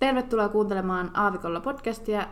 Tervetuloa 0.00 0.48
kuuntelemaan 0.48 1.10
Aavikolla 1.14 1.60
podcastia. 1.60 2.26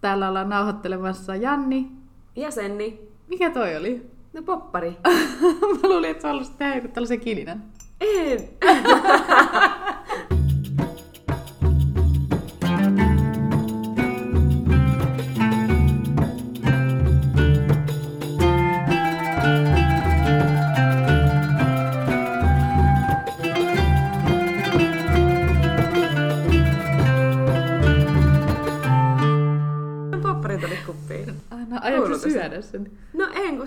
Täällä 0.00 0.28
ollaan 0.28 0.48
nauhoittelemassa 0.48 1.36
Janni. 1.36 1.90
Ja 2.36 2.50
Senni. 2.50 3.00
Mikä 3.28 3.50
toi 3.50 3.76
oli? 3.76 4.10
No 4.32 4.42
poppari. 4.42 4.96
Mä 5.82 5.88
luulin, 5.88 6.10
että 6.10 6.22
sä 6.22 6.28
haluaisit 6.28 6.58
tehdä 6.58 6.88
tällaisen 6.88 7.20
kilinän. 7.20 7.64
En. 8.00 8.40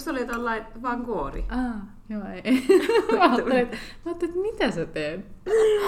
se 0.05 0.11
oli 0.11 0.25
tollain 0.25 0.63
vaan 0.81 1.05
kuori. 1.05 1.45
Ah, 1.49 1.75
joo 2.09 2.21
ei. 2.43 2.67
mä 3.11 3.21
ajattelin, 3.21 3.57
että, 3.57 3.75
mä 3.75 3.81
ajattelin, 4.05 4.33
että 4.35 4.41
mitä 4.41 4.71
sä 4.71 4.85
teet? 4.85 5.25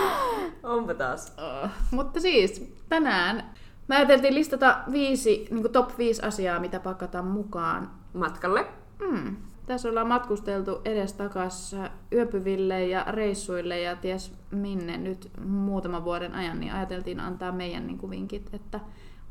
Onpa 0.63 0.93
taas. 0.93 1.35
Oh. 1.37 1.69
Mutta 1.91 2.19
siis, 2.19 2.75
tänään 2.89 3.43
me 3.87 3.95
ajateltiin 3.95 4.35
listata 4.35 4.79
viisi, 4.91 5.47
niin 5.51 5.71
top 5.71 5.97
5 5.97 6.21
asiaa, 6.21 6.59
mitä 6.59 6.79
pakataan 6.79 7.25
mukaan 7.25 7.91
Matkalle. 8.13 8.67
Mm. 8.99 9.35
Tässä 9.65 9.89
ollaan 9.89 10.07
matkusteltu 10.07 10.81
edestakas 10.85 11.75
yöpyville 12.13 12.85
ja 12.85 13.05
reissuille 13.07 13.79
ja 13.79 13.95
ties 13.95 14.33
minne 14.51 14.97
nyt 14.97 15.31
muutaman 15.45 16.03
vuoden 16.03 16.35
ajan, 16.35 16.59
niin 16.59 16.73
ajateltiin 16.73 17.19
antaa 17.19 17.51
meidän 17.51 17.87
niin 17.87 17.97
kuin 17.97 18.09
vinkit, 18.09 18.49
että 18.53 18.79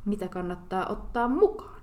mitä 0.04 0.28
kannattaa 0.28 0.86
ottaa 0.86 1.28
mukaan. 1.28 1.75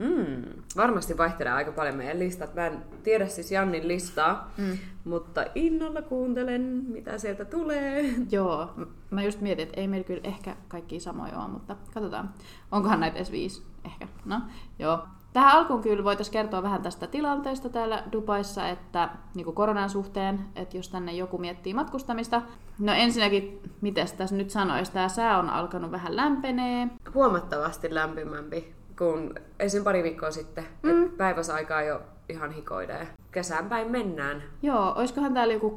Mm. 0.00 0.42
Varmasti 0.76 1.18
vaihtelee 1.18 1.52
aika 1.52 1.72
paljon 1.72 1.94
meidän 1.96 2.18
listat. 2.18 2.54
Mä 2.54 2.66
en 2.66 2.78
tiedä 3.02 3.26
siis 3.26 3.52
Jannin 3.52 3.88
listaa, 3.88 4.50
Mm. 4.58 4.78
mutta 5.04 5.44
innolla 5.54 6.02
kuuntelen, 6.02 6.62
mitä 6.88 7.18
sieltä 7.18 7.44
tulee. 7.44 8.04
Joo, 8.30 8.70
mä 9.10 9.22
just 9.22 9.40
mietin, 9.40 9.62
että 9.68 9.80
ei 9.80 9.88
meillä 9.88 10.06
kyllä 10.06 10.20
ehkä 10.24 10.56
kaikki 10.68 11.00
samoja 11.00 11.38
ole, 11.38 11.48
mutta 11.48 11.76
katsotaan. 11.94 12.30
Onkohan 12.72 13.00
näitä 13.00 13.16
edes 13.16 13.32
viisi? 13.32 13.62
Ehkä. 13.84 14.08
No, 14.24 14.40
joo. 14.78 14.98
Tähän 15.32 15.52
alkuun 15.52 15.82
kyllä 15.82 16.04
voitaisiin 16.04 16.32
kertoa 16.32 16.62
vähän 16.62 16.82
tästä 16.82 17.06
tilanteesta 17.06 17.68
täällä 17.68 18.04
Dubaissa, 18.12 18.68
että 18.68 19.08
niin 19.34 19.44
kuin 19.44 19.54
koronan 19.54 19.90
suhteen, 19.90 20.40
että 20.56 20.76
jos 20.76 20.88
tänne 20.88 21.12
joku 21.12 21.38
miettii 21.38 21.74
matkustamista. 21.74 22.42
No 22.78 22.92
ensinnäkin, 22.92 23.60
miten 23.80 24.06
tässä 24.16 24.36
nyt 24.36 24.50
sanoisi, 24.50 24.92
tämä 24.92 25.08
sää 25.08 25.38
on 25.38 25.50
alkanut 25.50 25.90
vähän 25.90 26.16
lämpenee. 26.16 26.88
Huomattavasti 27.14 27.94
lämpimämpi 27.94 28.74
kuin 29.00 29.34
esim. 29.58 29.84
pari 29.84 30.02
viikkoa 30.02 30.30
sitten. 30.30 30.64
Mm. 30.82 31.06
Et 31.06 31.16
päiväsaikaa 31.16 31.82
jo 31.82 32.02
ihan 32.28 32.50
hikoidee. 32.50 33.08
Kesään 33.32 33.68
päin 33.68 33.90
mennään. 33.90 34.42
Joo, 34.62 34.92
olisikohan 34.96 35.34
täällä 35.34 35.54
joku 35.54 35.74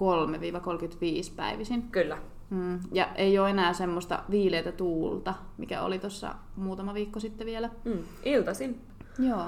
33-35 0.00 1.32
päivisin. 1.36 1.82
Kyllä. 1.82 2.18
Mm. 2.50 2.78
Ja 2.92 3.08
ei 3.14 3.38
ole 3.38 3.50
enää 3.50 3.72
semmoista 3.72 4.22
viileitä 4.30 4.72
tuulta, 4.72 5.34
mikä 5.58 5.82
oli 5.82 5.98
tuossa 5.98 6.34
muutama 6.56 6.94
viikko 6.94 7.20
sitten 7.20 7.46
vielä. 7.46 7.70
Mm. 7.84 7.98
Iltasin. 8.24 8.80
Joo. 9.18 9.44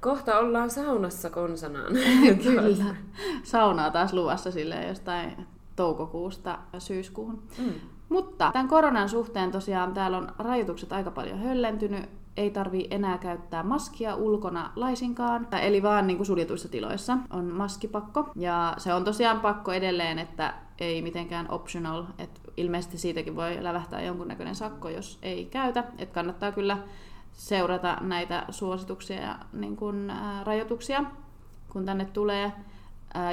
Kohta 0.00 0.38
ollaan 0.38 0.70
saunassa 0.70 1.30
konsanaan. 1.30 1.92
Kyllä. 2.44 2.94
Saunaa 3.42 3.90
taas 3.90 4.12
luvassa 4.12 4.50
sille 4.50 4.86
jostain 4.88 5.46
toukokuusta 5.76 6.58
syyskuuhun. 6.78 7.42
Mm. 7.58 7.72
Mutta 8.08 8.50
tämän 8.52 8.68
koronan 8.68 9.08
suhteen 9.08 9.50
tosiaan 9.50 9.94
täällä 9.94 10.18
on 10.18 10.32
rajoitukset 10.38 10.92
aika 10.92 11.10
paljon 11.10 11.38
höllentynyt. 11.38 12.21
Ei 12.36 12.50
tarvii 12.50 12.88
enää 12.90 13.18
käyttää 13.18 13.62
maskia 13.62 14.14
ulkona 14.14 14.72
laisinkaan, 14.76 15.48
eli 15.62 15.82
vaan 15.82 16.06
niin 16.06 16.16
kuin 16.16 16.26
suljetuissa 16.26 16.68
tiloissa 16.68 17.18
on 17.30 17.44
maskipakko. 17.44 18.30
Ja 18.36 18.74
se 18.78 18.94
on 18.94 19.04
tosiaan 19.04 19.40
pakko 19.40 19.72
edelleen, 19.72 20.18
että 20.18 20.54
ei 20.78 21.02
mitenkään 21.02 21.50
optional, 21.50 22.04
että 22.18 22.40
ilmeisesti 22.56 22.98
siitäkin 22.98 23.36
voi 23.36 23.64
lävähtää 23.64 24.02
jonkunnäköinen 24.02 24.54
sakko, 24.54 24.88
jos 24.88 25.18
ei 25.22 25.44
käytä. 25.44 25.84
Että 25.98 26.14
kannattaa 26.14 26.52
kyllä 26.52 26.78
seurata 27.32 27.98
näitä 28.00 28.44
suosituksia 28.50 29.20
ja 29.20 29.38
niin 29.52 29.76
kuin, 29.76 30.10
ää, 30.10 30.44
rajoituksia, 30.44 31.04
kun 31.68 31.86
tänne 31.86 32.04
tulee. 32.04 32.52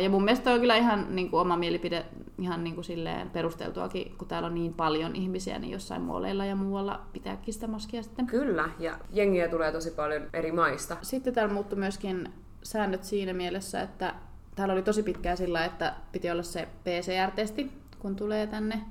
Ja 0.02 0.10
mun 0.10 0.24
mielestä 0.24 0.52
on 0.52 0.60
kyllä 0.60 0.76
ihan 0.76 1.16
niin 1.16 1.30
kuin 1.30 1.42
oma 1.42 1.58
mielipide 1.58 2.06
ihan 2.40 2.64
niin 2.64 2.76
kuin 2.76 2.86
silleen 2.86 3.30
perusteltuakin, 3.30 4.16
kun 4.18 4.28
täällä 4.28 4.46
on 4.46 4.56
niin 4.56 4.74
paljon 4.74 5.16
ihmisiä, 5.16 5.60
niin 5.60 5.72
jossain 5.72 6.02
muualla 6.02 6.46
ja 6.46 6.56
muualla 6.56 7.02
pitääkin 7.14 7.54
sitä 7.54 7.68
maskia 7.68 8.04
sitten. 8.04 8.28
Kyllä, 8.28 8.70
ja 8.80 8.98
jengiä 9.14 9.48
tulee 9.48 9.72
tosi 9.72 9.92
paljon 9.92 10.24
eri 10.34 10.52
maista. 10.52 10.98
Sitten 11.02 11.34
täällä 11.34 11.54
muuttui 11.54 11.80
myöskin 11.80 12.30
säännöt 12.64 13.04
siinä 13.04 13.34
mielessä, 13.34 13.82
että 13.82 14.14
täällä 14.56 14.74
oli 14.74 14.82
tosi 14.82 15.04
pitkään 15.04 15.38
sillä, 15.38 15.66
että 15.66 15.94
piti 16.12 16.32
olla 16.32 16.44
se 16.44 16.68
PCR-testi, 16.84 17.72
kun 18.00 18.16
tulee 18.16 18.48
tänne. 18.48 18.82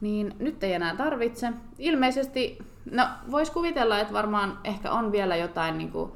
Niin 0.00 0.34
nyt 0.38 0.64
ei 0.64 0.72
enää 0.72 0.96
tarvitse. 0.96 1.52
Ilmeisesti, 1.78 2.58
no 2.90 3.04
vois 3.30 3.50
kuvitella, 3.50 4.00
että 4.00 4.12
varmaan 4.12 4.58
ehkä 4.64 4.92
on 4.92 5.12
vielä 5.12 5.36
jotain 5.36 5.78
niin 5.78 5.92
kuin 5.92 6.12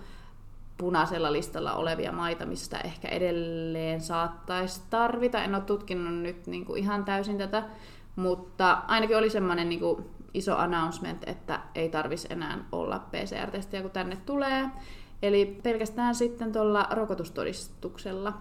punaisella 0.79 1.33
listalla 1.33 1.75
olevia 1.75 2.13
maita, 2.13 2.47
mistä 2.47 2.79
ehkä 2.79 3.09
edelleen 3.09 4.01
saattaisi 4.01 4.83
tarvita. 4.91 5.45
En 5.45 5.55
ole 5.55 5.63
tutkinut 5.63 6.15
nyt 6.15 6.47
niin 6.47 6.65
kuin 6.65 6.79
ihan 6.79 7.05
täysin 7.05 7.39
tätä, 7.39 7.63
mutta 8.17 8.83
ainakin 8.87 9.17
oli 9.17 9.31
semmoinen 9.31 9.69
niin 9.69 9.81
iso 10.35 10.57
announcement, 10.57 11.29
että 11.29 11.61
ei 11.75 11.89
tarvisi 11.89 12.29
enää 12.31 12.59
olla 12.73 12.99
PCR-testiä, 12.99 13.83
kun 13.83 13.91
tänne 13.91 14.17
tulee. 14.17 14.69
Eli 15.23 15.61
pelkästään 15.63 16.15
sitten 16.15 16.53
tuolla 16.53 16.89
rokotustodistuksella 16.91 18.33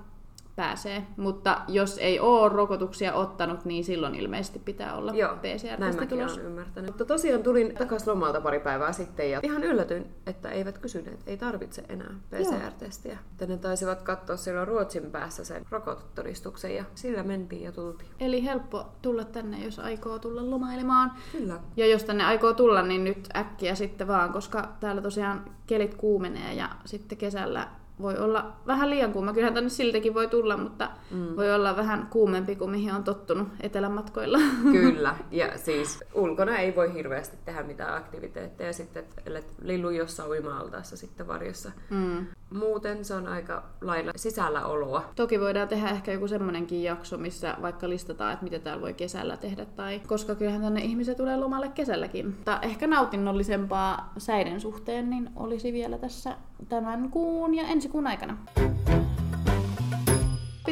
pääsee. 0.56 1.04
Mutta 1.18 1.62
jos 1.68 1.98
ei 1.98 2.20
ole 2.20 2.50
rokotuksia 2.50 3.14
ottanut, 3.14 3.66
niin 3.66 3.84
silloin 3.84 4.16
ilmeisesti 4.16 4.60
pitää 4.60 4.96
olla 4.96 5.14
Joo, 5.14 5.36
PCR-testi 5.36 6.08
tulossa. 6.08 6.42
olen 6.42 6.52
ymmärtänyt. 6.52 6.90
Mutta 6.90 7.06
tosiaan 7.06 7.44
tulin 7.44 7.76
takaisin 7.76 8.10
lomalta 8.10 8.42
pari 8.42 8.60
päivää 8.60 8.92
sitten 8.92 9.32
ja 9.32 9.40
ihan 9.44 9.64
yllätyin, 9.64 10.08
että 10.28 10.50
eivät 10.50 10.78
kysyneet, 10.78 11.20
ei 11.28 11.38
tarvitse 11.38 11.84
enää 11.90 12.16
PCR-testiä. 12.30 13.18
Että 13.32 13.46
ne 13.46 13.58
taisivat 13.58 14.02
katsoa 14.02 14.38
silloin 14.38 14.68
Ruotsin 14.68 15.12
päässä 15.12 15.44
sen 15.44 15.66
rokotutodistuksen 15.70 16.76
ja 16.76 16.84
sillä 16.96 17.24
mentiin 17.24 17.64
ja 17.64 17.72
tultiin. 17.72 18.10
Eli 18.20 18.44
helppo 18.44 18.86
tulla 19.02 19.24
tänne, 19.24 19.66
jos 19.66 19.80
aikoo 19.80 20.20
tulla 20.20 20.50
lomailemaan. 20.50 21.12
Kyllä. 21.32 21.60
Ja 21.78 21.86
jos 21.88 22.04
tänne 22.04 22.24
aikoo 22.24 22.54
tulla, 22.54 22.82
niin 22.82 23.04
nyt 23.04 23.30
äkkiä 23.36 23.76
sitten 23.76 24.08
vaan, 24.08 24.34
koska 24.34 24.70
täällä 24.80 25.02
tosiaan 25.02 25.46
kelit 25.68 25.96
kuumenee 25.96 26.54
ja 26.54 26.70
sitten 26.86 27.18
kesällä 27.18 27.68
voi 28.02 28.18
olla 28.18 28.54
vähän 28.68 28.90
liian 28.90 29.14
kuuma. 29.14 29.34
Kyllähän 29.34 29.54
tänne 29.54 29.70
siltikin 29.70 30.14
voi 30.14 30.28
tulla, 30.28 30.58
mutta 30.58 30.90
mm. 31.12 31.36
voi 31.36 31.54
olla 31.54 31.76
vähän 31.76 32.08
kuumempi 32.10 32.56
kuin 32.56 32.72
mihin 32.72 32.94
on 32.94 33.04
tottunut 33.04 33.48
etelämatkoilla. 33.62 34.38
Kyllä, 34.72 35.16
ja 35.32 35.58
siis 35.58 36.04
ulkona 36.14 36.58
ei 36.58 36.76
voi 36.76 36.94
hirveästi 36.94 37.38
tehdä 37.46 37.64
mitään 37.64 37.98
aktiviteetteja 37.98 38.74
sitten, 38.74 39.04
että 39.04 39.42
lillu 39.62 39.90
jossain 39.90 40.30
uima-altaassa 40.30 40.98
sitten 40.98 41.28
varjossa. 41.28 41.72
Mm. 41.90 42.28
Muuten 42.56 43.06
se 43.06 43.14
on 43.14 43.28
aika 43.28 43.64
lailla 43.82 44.12
sisälläoloa. 44.16 45.04
Toki 45.16 45.40
voidaan 45.40 45.68
tehdä 45.68 45.90
ehkä 45.90 46.12
joku 46.12 46.28
semmoinenkin 46.28 46.84
jakso, 46.84 47.18
missä 47.18 47.58
vaikka 47.62 47.90
listataan, 47.90 48.34
että 48.34 48.44
mitä 48.44 48.60
täällä 48.60 48.82
voi 48.82 48.94
kesällä 48.94 49.38
tehdä, 49.38 49.66
tai 49.66 50.02
koska 50.08 50.36
kyllähän 50.36 50.62
tänne 50.62 50.82
ihmiset 50.82 51.18
tulee 51.18 51.38
lomalle 51.38 51.70
kesälläkin. 51.70 52.26
Mutta 52.26 52.60
ehkä 52.62 52.88
nautinnollisempaa 52.88 54.14
säiden 54.18 54.62
suhteen, 54.62 55.10
niin 55.10 55.30
olisi 55.36 55.74
vielä 55.74 55.98
tässä 55.98 56.36
tämän 56.70 57.10
kuun 57.10 57.56
ja 57.56 57.64
ensi 57.68 57.90
kuun 57.90 58.08
aikana. 58.08 58.38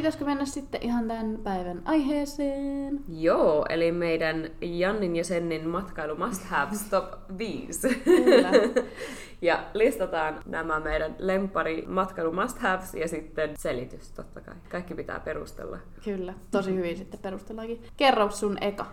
Pitäisikö 0.03 0.25
mennä 0.25 0.45
sitten 0.45 0.83
ihan 0.83 1.07
tämän 1.07 1.39
päivän 1.43 1.81
aiheeseen? 1.85 2.99
Joo, 3.09 3.65
eli 3.69 3.91
meidän 3.91 4.49
Jannin 4.61 5.15
ja 5.15 5.23
Sennin 5.23 5.67
matkailu 5.67 6.15
must 6.15 6.43
have 6.45 6.75
top 6.89 7.05
5. 7.37 7.95
Kyllä. 8.03 8.51
ja 9.41 9.63
listataan 9.73 10.41
nämä 10.45 10.79
meidän 10.79 11.15
lempari 11.19 11.85
matkailu 11.87 12.31
must 12.31 12.57
haves 12.59 12.93
ja 12.93 13.07
sitten 13.07 13.49
selitys 13.57 14.11
totta 14.11 14.41
kai. 14.41 14.55
Kaikki 14.69 14.93
pitää 14.93 15.19
perustella. 15.19 15.77
Kyllä, 16.03 16.33
tosi 16.51 16.75
hyvin 16.75 16.97
sitten 16.97 17.19
perustellaankin. 17.19 17.83
Kerro 17.97 18.29
sun 18.29 18.57
eka. 18.61 18.85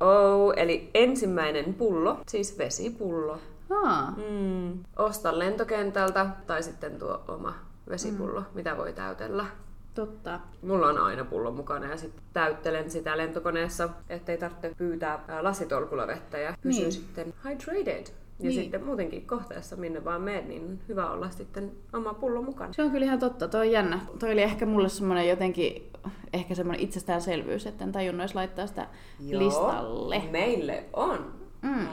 Oh, 0.00 0.52
eli 0.56 0.90
ensimmäinen 0.94 1.74
pullo, 1.74 2.20
siis 2.28 2.58
vesipullo. 2.58 3.38
Aa, 3.84 4.10
Mm. 4.10 4.78
Osta 4.96 5.38
lentokentältä 5.38 6.26
tai 6.46 6.62
sitten 6.62 6.98
tuo 6.98 7.24
oma 7.28 7.54
vesipullo, 7.88 8.40
mm. 8.40 8.46
mitä 8.54 8.76
voi 8.76 8.92
täytellä. 8.92 9.46
Totta. 9.94 10.40
Mulla 10.62 10.86
on 10.88 10.98
aina 10.98 11.24
pullo 11.24 11.50
mukana 11.50 11.90
ja 11.90 11.96
sitten 11.96 12.22
täyttelen 12.32 12.90
sitä 12.90 13.16
lentokoneessa, 13.16 13.88
ettei 14.08 14.38
tarvitse 14.38 14.74
pyytää 14.76 15.24
ää, 15.28 15.44
lasitolkulla 15.44 16.06
vettä 16.06 16.38
ja 16.38 16.54
pysyy 16.60 16.82
Niin. 16.82 16.92
sitten 16.92 17.34
hydrated. 17.44 18.06
Ja 18.38 18.48
Niin. 18.48 18.52
sitten 18.62 18.84
muutenkin 18.84 19.26
kohteessa, 19.26 19.76
minne 19.76 20.04
vaan 20.04 20.22
meet, 20.22 20.48
niin 20.48 20.80
hyvä 20.88 21.10
olla 21.10 21.30
sitten 21.30 21.72
oma 21.92 22.14
pullo 22.14 22.42
mukana. 22.42 22.72
Se 22.72 22.82
on 22.82 22.90
kyllä 22.90 23.04
ihan 23.06 23.18
totta, 23.18 23.48
toi 23.48 23.60
on 23.66 23.72
jännä. 23.72 24.00
Toi 24.18 24.32
oli 24.32 24.42
ehkä 24.42 24.66
mulle 24.66 24.88
semmoinen 24.88 25.28
jotenkin, 25.28 25.90
ehkä 26.32 26.54
semmoinen 26.54 26.84
itsestäänselvyys, 26.84 27.66
että 27.66 27.84
en 27.84 27.92
tajunnut 27.92 28.34
laittaa 28.34 28.66
sitä 28.66 28.86
listalle. 29.30 30.22
Meille 30.30 30.84
on. 30.92 31.32
Mm. 31.62 31.88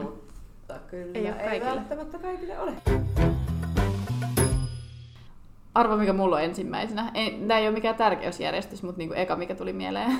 kyllä. 0.89 1.11
Ei 1.19 1.33
kaikille. 1.33 1.65
välttämättä 1.75 2.17
kaikille 2.19 2.59
ole. 2.59 2.73
Arvo, 5.73 5.97
mikä 5.97 6.13
mulla 6.13 6.35
on 6.35 6.43
ensimmäisenä. 6.43 7.11
Ei, 7.13 7.31
Tämä 7.47 7.59
ei 7.59 7.67
ole 7.67 7.73
mikään 7.73 7.95
tärkeysjärjestys, 7.95 8.83
mutta 8.83 8.97
niinku 8.97 9.13
eka, 9.13 9.35
mikä 9.35 9.55
tuli 9.55 9.73
mieleen. 9.73 10.17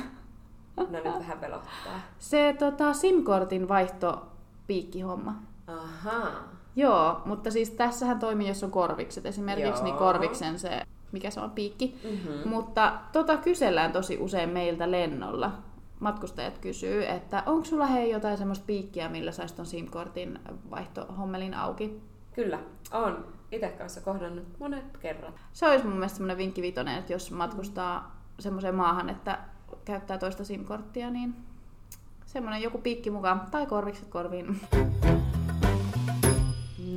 No 0.78 0.88
nyt 0.92 1.04
vähän 1.20 1.40
pelottaa. 1.40 2.02
Se 2.20 2.56
tota, 2.60 2.94
SIM-kortin 2.94 3.68
vaihto 3.68 4.28
piikkihomma. 4.68 5.36
Ahaa. 5.68 6.32
Joo, 6.76 7.22
mutta 7.26 7.52
siis 7.52 7.70
tässähän 7.70 8.20
toimii, 8.20 8.48
jos 8.48 8.64
on 8.64 8.72
korvikset 8.72 9.26
esimerkiksi, 9.26 9.84
niin 9.84 9.92
Joo. 9.92 10.00
korviksen 10.00 10.60
se, 10.60 10.82
mikä 11.12 11.30
se 11.30 11.40
on, 11.40 11.52
piikki. 11.52 12.00
Mm-hmm. 12.04 12.50
Mutta 12.50 12.94
tota 13.12 13.38
kysellään 13.38 13.92
tosi 13.92 14.18
usein 14.18 14.50
meiltä 14.50 14.92
lennolla. 14.92 15.52
Matkustajat 16.00 16.58
kysyy, 16.58 17.06
että 17.06 17.44
onko 17.46 17.66
sulla 17.66 17.86
hei 17.86 18.12
jotain 18.12 18.38
semmoista 18.38 18.66
piikkiä, 18.68 19.10
millä 19.10 19.32
saisi 19.32 19.56
ton 19.56 19.66
SIM-kortin 19.66 20.40
vaihtohommelin 20.72 21.54
auki. 21.54 22.02
Kyllä, 22.36 22.60
on 22.92 23.26
itse 23.52 23.70
kanssa 23.70 24.02
kohdannut 24.02 24.60
monet 24.60 24.98
kerrat. 24.98 25.36
Se 25.54 25.68
olisi 25.68 25.86
mun 25.86 25.94
mielestä 25.94 26.18
semmoinen 26.18 26.38
vinkki 26.38 26.62
vitonen, 26.62 26.98
että 26.98 27.14
jos 27.14 27.32
matkustaa 27.32 28.22
semmoiseen 28.40 28.76
maahan, 28.76 29.10
että 29.10 29.40
käyttää 29.86 30.18
toista 30.18 30.44
SIM-korttia, 30.44 31.10
niin 31.10 31.36
semmoinen 32.26 32.62
joku 32.62 32.78
piikki 32.78 33.10
mukaan 33.10 33.42
tai 33.52 33.66
korvikset 33.66 34.08
korviin. 34.08 34.60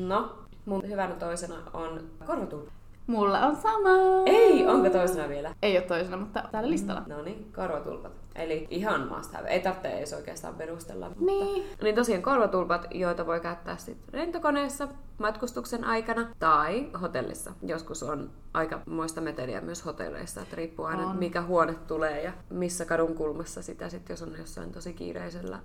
No, 0.06 0.38
mun 0.66 0.88
hyvänä 0.88 1.14
toisena 1.14 1.54
on 1.72 2.00
korvatulpa. 2.26 2.70
Mulla 3.06 3.40
on 3.40 3.56
sama. 3.56 3.90
Ei, 4.26 4.66
onko 4.66 4.90
toisena 4.90 5.28
vielä? 5.28 5.54
Ei 5.62 5.78
ole 5.78 5.86
toisena, 5.86 6.16
mutta 6.16 6.42
täällä 6.50 6.70
listalla. 6.70 7.02
No 7.06 7.22
niin, 7.22 7.52
korvatulpat. 7.56 8.12
Eli 8.34 8.66
ihan 8.70 9.08
must 9.08 9.32
have. 9.32 9.48
Ei 9.48 9.60
tarvitse 9.60 9.88
edes 9.88 10.12
oikeastaan 10.12 10.54
perustella. 10.54 11.08
Mutta... 11.08 11.24
Niin. 11.24 11.64
Niin 11.82 11.94
tosiaan 11.94 12.22
korvatulpat, 12.22 12.86
joita 12.90 13.26
voi 13.26 13.40
käyttää 13.40 13.76
sitten 13.76 14.20
lentokoneessa 14.20 14.88
matkustuksen 15.18 15.84
aikana 15.84 16.26
tai 16.38 16.90
hotellissa. 17.02 17.52
Joskus 17.62 18.02
on 18.02 18.30
aika 18.54 18.80
moista 18.86 19.20
meteliä 19.20 19.60
myös 19.60 19.84
hotelleissa, 19.84 20.40
että 20.40 20.56
riippuu 20.56 20.84
aina 20.84 21.06
On. 21.06 21.16
mikä 21.16 21.42
huone 21.42 21.74
tulee 21.74 22.22
ja 22.22 22.32
missä 22.50 22.84
kadun 22.84 23.14
kulmassa 23.14 23.62
sitä 23.62 23.88
sitten, 23.88 24.14
jos 24.14 24.22
on 24.22 24.34
jossain 24.38 24.72
tosi 24.72 24.92
kiireisellä, 24.92 25.58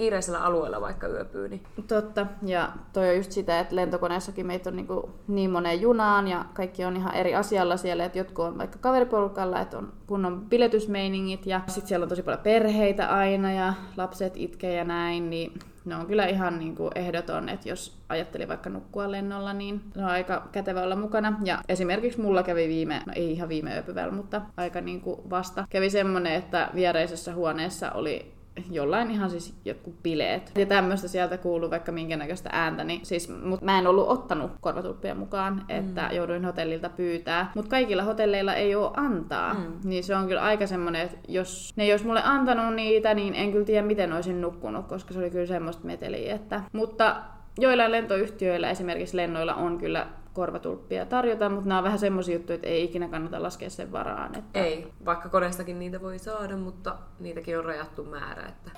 kiireisellä 0.00 0.44
alueella 0.44 0.80
vaikka 0.80 1.08
yöpyy. 1.08 1.48
Niin... 1.48 1.62
Totta. 1.88 2.26
Ja 2.42 2.68
toi 2.92 3.08
on 3.08 3.16
just 3.16 3.32
sitä, 3.32 3.60
että 3.60 3.76
lentokoneessakin 3.76 4.46
meitä 4.46 4.70
on 4.70 4.76
niinku 4.76 5.10
niin 5.28 5.50
moneen 5.50 5.80
junaan 5.80 6.28
ja 6.28 6.44
kaikki 6.54 6.84
on 6.84 6.96
ihan 6.96 7.14
eri 7.14 7.34
asialla 7.34 7.76
siellä, 7.76 8.04
että 8.04 8.18
jotkut 8.18 8.44
on 8.44 8.58
vaikka 8.58 8.78
kaveriporukalla, 8.78 9.60
että 9.60 9.78
on 9.78 9.92
kunnon 10.06 10.40
biletysmeiningit 10.48 11.46
ja 11.46 11.60
sitten 11.66 11.88
siellä 11.88 12.04
on 12.04 12.08
tosi 12.08 12.22
paljon 12.22 12.42
perheitä 12.42 13.08
aina 13.08 13.52
ja 13.52 13.74
lapset 13.96 14.32
itkee 14.36 14.74
ja 14.74 14.84
näin, 14.84 15.30
niin 15.30 15.52
ne 15.84 15.96
on 15.96 16.06
kyllä 16.06 16.26
ihan 16.26 16.58
niinku 16.58 16.90
ehdoton, 16.94 17.48
että 17.48 17.68
jos 17.68 17.98
ajatteli 18.08 18.48
vaikka 18.48 18.70
nukkua 18.70 19.10
lennolla, 19.10 19.52
niin 19.52 19.80
se 19.94 20.00
on 20.00 20.10
aika 20.10 20.48
kätevä 20.52 20.82
olla 20.82 20.96
mukana. 20.96 21.40
Ja 21.44 21.58
esimerkiksi 21.68 22.20
mulla 22.20 22.42
kävi 22.42 22.68
viime, 22.68 23.02
no 23.06 23.12
ei 23.16 23.32
ihan 23.32 23.48
viime 23.48 23.74
yöpyvällä, 23.74 24.12
mutta 24.12 24.42
aika 24.56 24.80
niinku 24.80 25.22
vasta, 25.30 25.66
kävi 25.70 25.90
semmonen, 25.90 26.34
että 26.34 26.70
viereisessä 26.74 27.34
huoneessa 27.34 27.92
oli 27.92 28.39
jollain 28.70 29.10
ihan 29.10 29.30
siis 29.30 29.54
jotkut 29.64 30.02
bileet. 30.02 30.52
Ja 30.58 30.66
tämmöistä 30.66 31.08
sieltä 31.08 31.38
kuuluu 31.38 31.70
vaikka 31.70 31.92
minkä 31.92 32.16
näköistä 32.16 32.50
ääntä. 32.52 32.84
Niin 32.84 33.06
siis, 33.06 33.28
mut 33.42 33.62
mä 33.62 33.78
en 33.78 33.86
ollut 33.86 34.08
ottanut 34.08 34.50
korvatulppia 34.60 35.14
mukaan, 35.14 35.64
että 35.68 36.08
mm. 36.08 36.16
jouduin 36.16 36.44
hotellilta 36.44 36.88
pyytää. 36.88 37.52
Mutta 37.54 37.70
kaikilla 37.70 38.02
hotelleilla 38.02 38.54
ei 38.54 38.74
ole 38.74 38.90
antaa. 38.96 39.54
Mm. 39.54 39.72
Niin 39.84 40.04
se 40.04 40.16
on 40.16 40.26
kyllä 40.26 40.42
aika 40.42 40.66
semmoinen, 40.66 41.02
että 41.02 41.18
jos 41.28 41.72
ne 41.76 41.84
ei 41.84 41.92
olisi 41.92 42.06
mulle 42.06 42.22
antanut 42.24 42.74
niitä, 42.74 43.14
niin 43.14 43.34
en 43.34 43.52
kyllä 43.52 43.64
tiedä 43.64 43.86
miten 43.86 44.12
olisin 44.12 44.40
nukkunut, 44.40 44.86
koska 44.86 45.14
se 45.14 45.20
oli 45.20 45.30
kyllä 45.30 45.46
semmoista 45.46 45.86
meteliä. 45.86 46.34
Että... 46.34 46.60
Mutta 46.72 47.16
joillain 47.58 47.92
lentoyhtiöillä, 47.92 48.70
esimerkiksi 48.70 49.16
lennoilla, 49.16 49.54
on 49.54 49.78
kyllä 49.78 50.06
korvatulppia 50.32 51.06
tarjota, 51.06 51.48
mutta 51.48 51.68
nämä 51.68 51.78
on 51.78 51.84
vähän 51.84 51.98
semmoisia 51.98 52.34
juttuja, 52.34 52.54
että 52.54 52.66
ei 52.66 52.84
ikinä 52.84 53.08
kannata 53.08 53.42
laskea 53.42 53.70
sen 53.70 53.92
varaan. 53.92 54.38
Että... 54.38 54.60
Ei, 54.60 54.92
vaikka 55.04 55.28
koneestakin 55.28 55.78
niitä 55.78 56.00
voi 56.00 56.18
saada, 56.18 56.56
mutta 56.56 56.96
niitäkin 57.20 57.58
on 57.58 57.64
rajattu 57.64 58.04
määrä. 58.04 58.48
Että... 58.48 58.70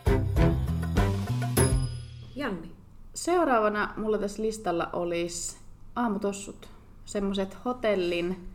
Janni. 2.36 2.72
Seuraavana 3.14 3.94
mulla 3.96 4.18
tässä 4.18 4.42
listalla 4.42 4.90
olisi 4.92 5.58
aamutossut. 5.96 6.68
Semmoset 7.04 7.56
hotellin 7.64 8.52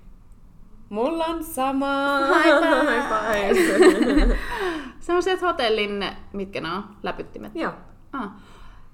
Mulla 0.90 1.26
on 1.26 1.44
sama. 1.44 2.18
High 2.18 3.08
five. 3.10 4.38
Semmoiset 5.00 5.42
hotellin, 5.42 6.06
mitkä 6.34 6.62
ne 6.62 6.72
on, 6.72 6.84
läpyttimet. 7.04 7.56
Joo. 7.56 7.74
Ah. 8.14 8.32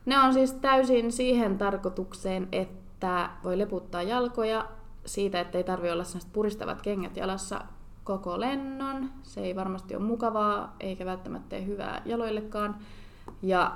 Ne 0.05 0.19
on 0.19 0.33
siis 0.33 0.53
täysin 0.53 1.11
siihen 1.11 1.57
tarkoitukseen, 1.57 2.47
että 2.51 3.29
voi 3.44 3.57
leputtaa 3.57 4.03
jalkoja 4.03 4.67
siitä, 5.05 5.39
että 5.39 5.57
ei 5.57 5.63
tarvi 5.63 5.91
olla 5.91 6.03
sellaiset 6.03 6.33
puristavat 6.33 6.81
kengät 6.81 7.17
jalassa 7.17 7.61
koko 8.03 8.39
lennon. 8.39 9.09
Se 9.23 9.41
ei 9.41 9.55
varmasti 9.55 9.95
ole 9.95 10.03
mukavaa, 10.03 10.75
eikä 10.79 11.05
välttämättä 11.05 11.55
hyvää 11.55 12.01
jaloillekaan. 12.05 12.75
Ja 13.41 13.75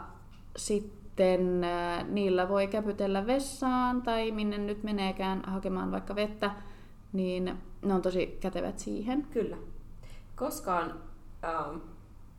sitten 0.57 1.63
äh, 1.63 2.07
niillä 2.07 2.50
voi 2.50 2.68
käpytellä 2.68 3.27
vessaan 3.27 4.01
tai 4.01 4.31
minne 4.31 4.57
nyt 4.57 4.83
meneekään 4.83 5.41
hakemaan 5.45 5.91
vaikka 5.91 6.15
vettä, 6.15 6.51
niin 7.13 7.57
ne 7.81 7.94
on 7.94 8.01
tosi 8.01 8.38
kätevät 8.39 8.79
siihen. 8.79 9.27
Kyllä. 9.31 9.57
Koskaan 10.35 10.94
ähm, 11.44 11.77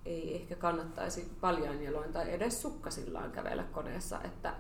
ei 0.09 0.35
ehkä 0.35 0.55
kannattaisi 0.55 1.31
paljon 1.41 1.83
jaloin 1.83 2.13
tai 2.13 2.33
edes 2.35 2.63
sukkasillaan 2.63 3.31
kävellä 3.31 3.65
koneessa, 3.73 4.19
että 4.25 4.55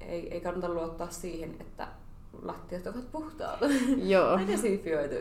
ei, 0.00 0.34
ei 0.34 0.40
kannata 0.40 0.68
luottaa 0.68 1.10
siihen, 1.10 1.56
että 1.60 1.88
lattiat 2.42 2.86
ovat 2.86 3.12
puhtaat. 3.12 3.60
Joo. 3.96 4.40
Desifioitu. 4.46 5.14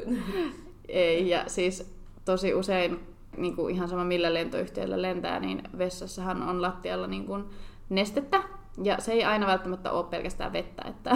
Ei, 0.88 1.29
ja 1.29 1.43
siis 1.47 1.95
tosi 2.25 2.53
usein 2.53 2.99
niin 3.38 3.55
kuin 3.55 3.75
ihan 3.75 3.88
sama 3.88 4.03
millä 4.03 4.33
lentoyhtiöllä 4.33 5.01
lentää, 5.01 5.39
niin 5.39 5.63
vessassahan 5.77 6.41
on 6.49 6.61
lattialla 6.61 7.07
niin 7.07 7.25
kuin 7.25 7.44
nestettä. 7.89 8.44
Ja 8.83 8.95
se 8.99 9.11
ei 9.11 9.23
aina 9.23 9.47
välttämättä 9.47 9.91
ole 9.91 10.05
pelkästään 10.05 10.53
vettä, 10.53 10.81
että 10.89 11.11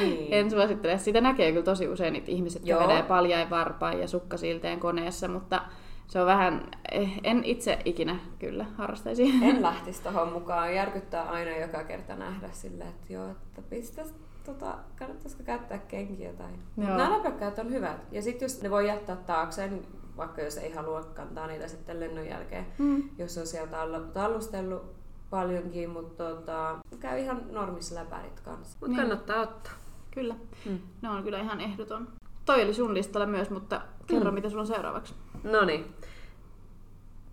Niin. 0.00 0.32
en 0.34 0.50
suosittele. 0.50 0.98
Sitä 0.98 1.20
näkee 1.20 1.52
kyllä 1.52 1.64
tosi 1.64 1.88
usein, 1.88 2.16
että 2.16 2.30
ihmiset 2.30 2.66
Joo. 2.66 2.80
kävelee 2.80 3.02
paljain 3.02 3.50
varpain 3.50 4.00
ja 4.00 4.08
sukkasilteen 4.08 4.80
koneessa, 4.80 5.28
mutta 5.28 5.62
se 6.10 6.20
on 6.20 6.26
vähän, 6.26 6.68
eh, 6.92 7.20
en 7.24 7.44
itse 7.44 7.78
ikinä 7.84 8.16
kyllä 8.38 8.66
harrastaisi. 8.76 9.22
En 9.42 9.62
lähtisi 9.62 10.02
tuohon 10.02 10.32
mukaan. 10.32 10.74
Järkyttää 10.74 11.30
aina 11.30 11.56
joka 11.56 11.84
kerta 11.84 12.16
nähdä 12.16 12.48
sille, 12.52 12.84
että 12.84 13.12
joo, 13.12 13.28
että 13.30 13.62
pistäis, 13.70 14.14
tota, 14.46 14.74
kannattaisiko 14.98 15.42
käyttää 15.42 15.78
kenkiä 15.78 16.32
tai... 16.32 16.50
Joo. 16.76 16.88
Nämä 16.96 17.10
läpäkkäät 17.12 17.58
on 17.58 17.70
hyvät. 17.70 18.06
Ja 18.12 18.22
sitten 18.22 18.46
jos 18.46 18.62
ne 18.62 18.70
voi 18.70 18.86
jättää 18.88 19.16
taakseen, 19.16 19.82
vaikka 20.16 20.42
jos 20.42 20.56
ei 20.58 20.72
halua 20.72 21.00
kantaa 21.02 21.46
niitä 21.46 21.68
sitten 21.68 22.00
lennon 22.00 22.26
jälkeen, 22.26 22.66
Mm. 22.78 23.02
jos 23.18 23.38
on 23.38 23.46
sieltä 23.46 23.76
tallu- 23.76 24.12
tallustellut 24.12 24.94
paljonkin, 25.30 25.90
mutta 25.90 26.24
tota, 26.24 26.78
käy 27.00 27.18
ihan 27.20 27.42
normissa 27.50 27.94
läpärit 27.94 28.40
kanssa. 28.40 28.76
Mutta 28.80 28.86
Niin. 28.96 29.00
kannattaa 29.00 29.40
ottaa. 29.42 29.72
Kyllä, 30.10 30.34
Mm. 30.66 30.78
ne 31.02 31.10
on 31.10 31.22
kyllä 31.22 31.38
ihan 31.40 31.60
ehdoton. 31.60 32.08
Toi 32.44 32.62
oli 32.62 32.74
sun 32.74 32.94
listalla 32.94 33.26
myös, 33.26 33.50
mutta 33.50 33.80
kerro 34.10 34.30
Mm. 34.30 34.34
mitä 34.34 34.48
sulla 34.48 34.60
on 34.60 34.66
seuraavaksi. 34.66 35.14
No 35.44 35.64
niin. 35.64 35.94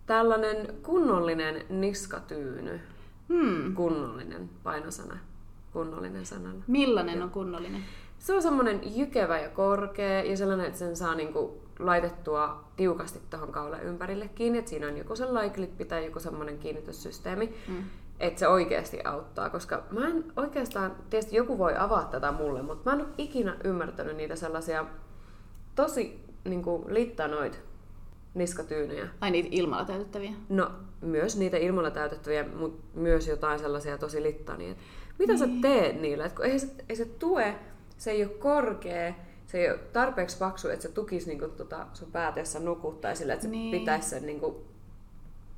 Tällainen 0.06 0.68
kunnollinen 0.84 1.66
niskatyyny. 1.70 2.80
Hmm. 3.30 3.76
Kunnollinen 3.76 4.50
painosana. 4.64 5.18
Kunnollinen 5.74 6.26
sanalla. 6.26 6.64
Millainen 6.68 7.22
on 7.24 7.30
kunnollinen? 7.30 7.82
Se 8.20 8.34
on 8.34 8.42
semmoinen 8.42 8.82
jykevä 8.98 9.40
ja 9.40 9.50
korkea 9.50 10.24
ja 10.24 10.38
sellainen, 10.38 10.66
että 10.66 10.80
sen 10.80 10.96
saa 10.96 11.16
niinku 11.16 11.62
laitettua 11.80 12.64
tiukasti 12.76 13.20
tuohon 13.30 13.52
kaulan 13.52 13.84
ympärille 13.84 14.28
kiinni. 14.36 14.60
Että 14.60 14.70
siinä 14.70 14.88
on 14.88 14.98
joku 14.98 15.16
sellainen 15.16 15.54
klippi 15.54 15.86
tai 15.86 16.06
joku 16.06 16.20
semmoinen 16.20 16.58
kiinnityssysteemi. 16.60 17.54
Mm. 17.68 17.84
Että 18.20 18.40
se 18.40 18.48
oikeasti 18.48 19.00
auttaa, 19.04 19.50
koska 19.50 19.84
mä 19.92 20.08
en 20.08 20.24
oikeastaan, 20.38 20.96
tietysti 21.10 21.36
joku 21.36 21.58
voi 21.58 21.74
avata 21.78 22.12
tätä 22.12 22.32
mulle, 22.32 22.62
mutta 22.62 22.90
mä 22.90 22.96
en 22.96 23.02
ole 23.06 23.10
ikinä 23.18 23.56
ymmärtänyt 23.64 24.16
niitä 24.18 24.36
sellaisia 24.36 24.86
tosi 25.76 26.27
niin 26.48 26.64
kuin, 26.64 26.84
littanoit 26.88 27.62
niskatyynejä. 28.34 29.08
Ai 29.22 29.32
niitä 29.32 29.50
ilmalla 29.52 29.86
täytettäviä. 29.86 30.32
No, 30.50 30.72
myös 31.02 31.38
niitä 31.38 31.58
ilmalla 31.58 31.92
täytettäviä, 31.92 32.46
mutta 32.56 32.84
myös 32.94 33.28
jotain 33.28 33.60
sellaisia 33.60 33.98
tosi 33.98 34.24
littania. 34.24 34.76
Mitä 35.20 35.38
sä 35.38 35.48
teet 35.62 36.02
niillä? 36.02 36.26
Et 36.26 36.34
kun 36.34 36.46
ei, 36.46 36.60
se, 36.60 36.68
ei 36.90 36.96
se 36.96 37.06
tue, 37.06 37.56
se 37.98 38.12
ei 38.12 38.24
ole 38.24 38.34
korkea, 38.34 39.14
se 39.46 39.58
ei 39.58 39.70
ole 39.72 39.80
tarpeeksi 39.94 40.38
paksu, 40.38 40.70
että 40.70 40.84
se 40.84 40.90
tukisi 40.90 41.28
niinku 41.30 41.48
tota 41.48 41.88
sun 41.94 42.12
päätä, 42.12 42.40
jos 42.40 42.54
sä 42.54 42.60
nukut, 42.60 43.02
tai 43.02 43.16
sillä, 43.16 43.34
että 43.34 43.44
se 43.44 43.50
Niin. 43.50 43.72
niin. 43.72 43.80
pitäisi 43.80 44.10
sen 44.10 44.26
niinku 44.26 44.66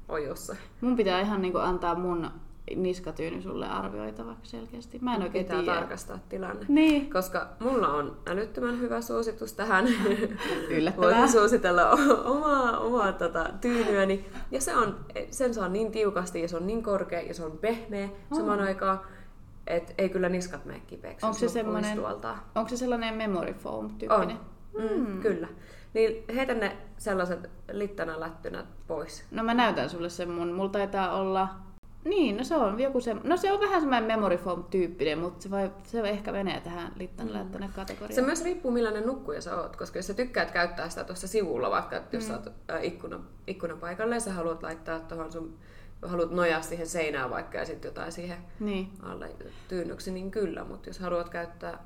ojossa. 0.10 0.56
Mun 0.82 0.96
pitää 0.96 1.22
ihan 1.22 1.42
niinku 1.42 1.58
antaa 1.58 1.96
mun 1.96 2.32
niskatyyny 2.76 3.42
sulle 3.42 3.68
arvioitavaksi 3.70 4.52
selkeästi. 4.52 5.00
Mä 5.02 5.16
en 5.16 5.22
oikein 5.24 5.46
Pitää 5.46 5.60
tiedä. 5.64 5.76
tarkastaa 5.80 6.20
tilanne. 6.30 6.66
Niin. 6.68 7.10
Koska 7.14 7.48
mulla 7.60 7.88
on 7.94 8.18
älyttömän 8.28 8.80
hyvä 8.80 9.02
suositus 9.02 9.54
tähän. 9.54 9.86
Yllättävää. 10.70 11.10
Voisin 11.10 11.30
suositella 11.32 11.90
omaa, 12.26 12.78
omaa 12.78 13.12
tota, 13.12 13.46
tyynyäni. 13.62 14.26
Ja 14.52 14.62
se 14.62 14.76
on, 14.78 14.96
sen 15.32 15.54
saa 15.54 15.70
niin 15.70 15.92
tiukasti 15.92 16.42
ja 16.42 16.48
se 16.48 16.58
on 16.58 16.68
niin 16.68 16.84
korkea 16.84 17.22
ja 17.22 17.34
se 17.34 17.44
on 17.44 17.58
pehmeä 17.58 18.10
Oh. 18.32 18.38
samaan 18.38 18.60
aikaan. 18.60 19.00
et 19.68 19.94
ei 19.98 20.10
kyllä 20.10 20.30
niskat 20.30 20.66
mene 20.66 20.82
kipeäksi, 20.88 21.26
Onko 21.26 21.38
se 21.38 21.46
istualtaan. 21.90 22.40
Onko 22.56 22.70
se 22.70 22.78
sellainen 22.78 23.16
memory 23.16 23.54
foam 23.54 23.86
On. 23.86 23.92
tyyppinen? 23.98 24.38
Mm, 24.80 25.22
Kyllä. 25.22 25.48
Niin 25.94 26.24
heitä 26.36 26.54
ne 26.54 26.78
sellaiset 26.98 27.50
littana 27.72 28.20
lättynät 28.20 28.66
pois. 28.88 29.26
No 29.32 29.44
mä 29.44 29.54
näytän 29.54 29.90
sulle 29.90 30.10
sen 30.10 30.30
mun. 30.30 30.52
Mulla 30.54 30.70
taitaa 30.70 31.16
olla... 31.16 31.50
Niin, 32.06 32.38
no 32.38 32.44
se 32.44 32.56
on 32.56 32.80
joku 32.80 33.02
se... 33.02 33.14
No 33.14 33.38
se 33.38 33.52
on 33.52 33.60
vähän 33.60 33.82
semmoinen 33.82 34.08
memory 34.08 34.38
foam 34.38 34.64
tyyppinen, 34.64 35.20
mutta 35.20 35.44
se, 35.44 35.52
vai, 35.52 35.72
se 35.84 36.00
ehkä 36.02 36.32
menee 36.32 36.62
tähän 36.62 36.92
littan 36.96 37.28
mm. 37.28 37.70
kategoriaan. 37.76 38.16
Se 38.16 38.22
myös 38.22 38.44
riippuu 38.44 38.72
millainen 38.72 39.06
nukkuja 39.06 39.42
sä 39.42 39.62
oot, 39.62 39.76
koska 39.76 40.00
jos 40.00 40.08
sä 40.08 40.14
tykkäät 40.14 40.52
käyttää 40.52 40.90
sitä 40.90 41.04
tuossa 41.04 41.28
sivulla, 41.28 41.72
vaikka 41.72 41.96
että 41.96 42.16
jos 42.16 42.24
mm. 42.24 42.28
sä 42.28 42.34
oot 42.34 42.48
äh, 42.70 42.84
ikkuna, 42.84 43.20
ikkunan 43.48 43.80
paikalle 43.80 44.16
ja 44.16 44.20
sä 44.20 44.34
haluat 44.34 44.64
laittaa 44.64 45.00
tuohon 45.00 45.32
sun, 45.32 45.58
haluat 46.06 46.32
nojaa 46.32 46.62
siihen 46.62 46.88
seinään 46.88 47.30
vaikka 47.30 47.58
ja 47.58 47.66
sitten 47.66 47.90
jotain 47.90 48.12
siihen 48.12 48.38
Niin. 48.60 48.90
alle 49.04 49.30
tyynnyksi, 49.68 50.12
niin 50.12 50.32
kyllä, 50.32 50.64
mutta 50.64 50.90
jos 50.90 51.00
haluat 51.00 51.30
käyttää 51.30 51.84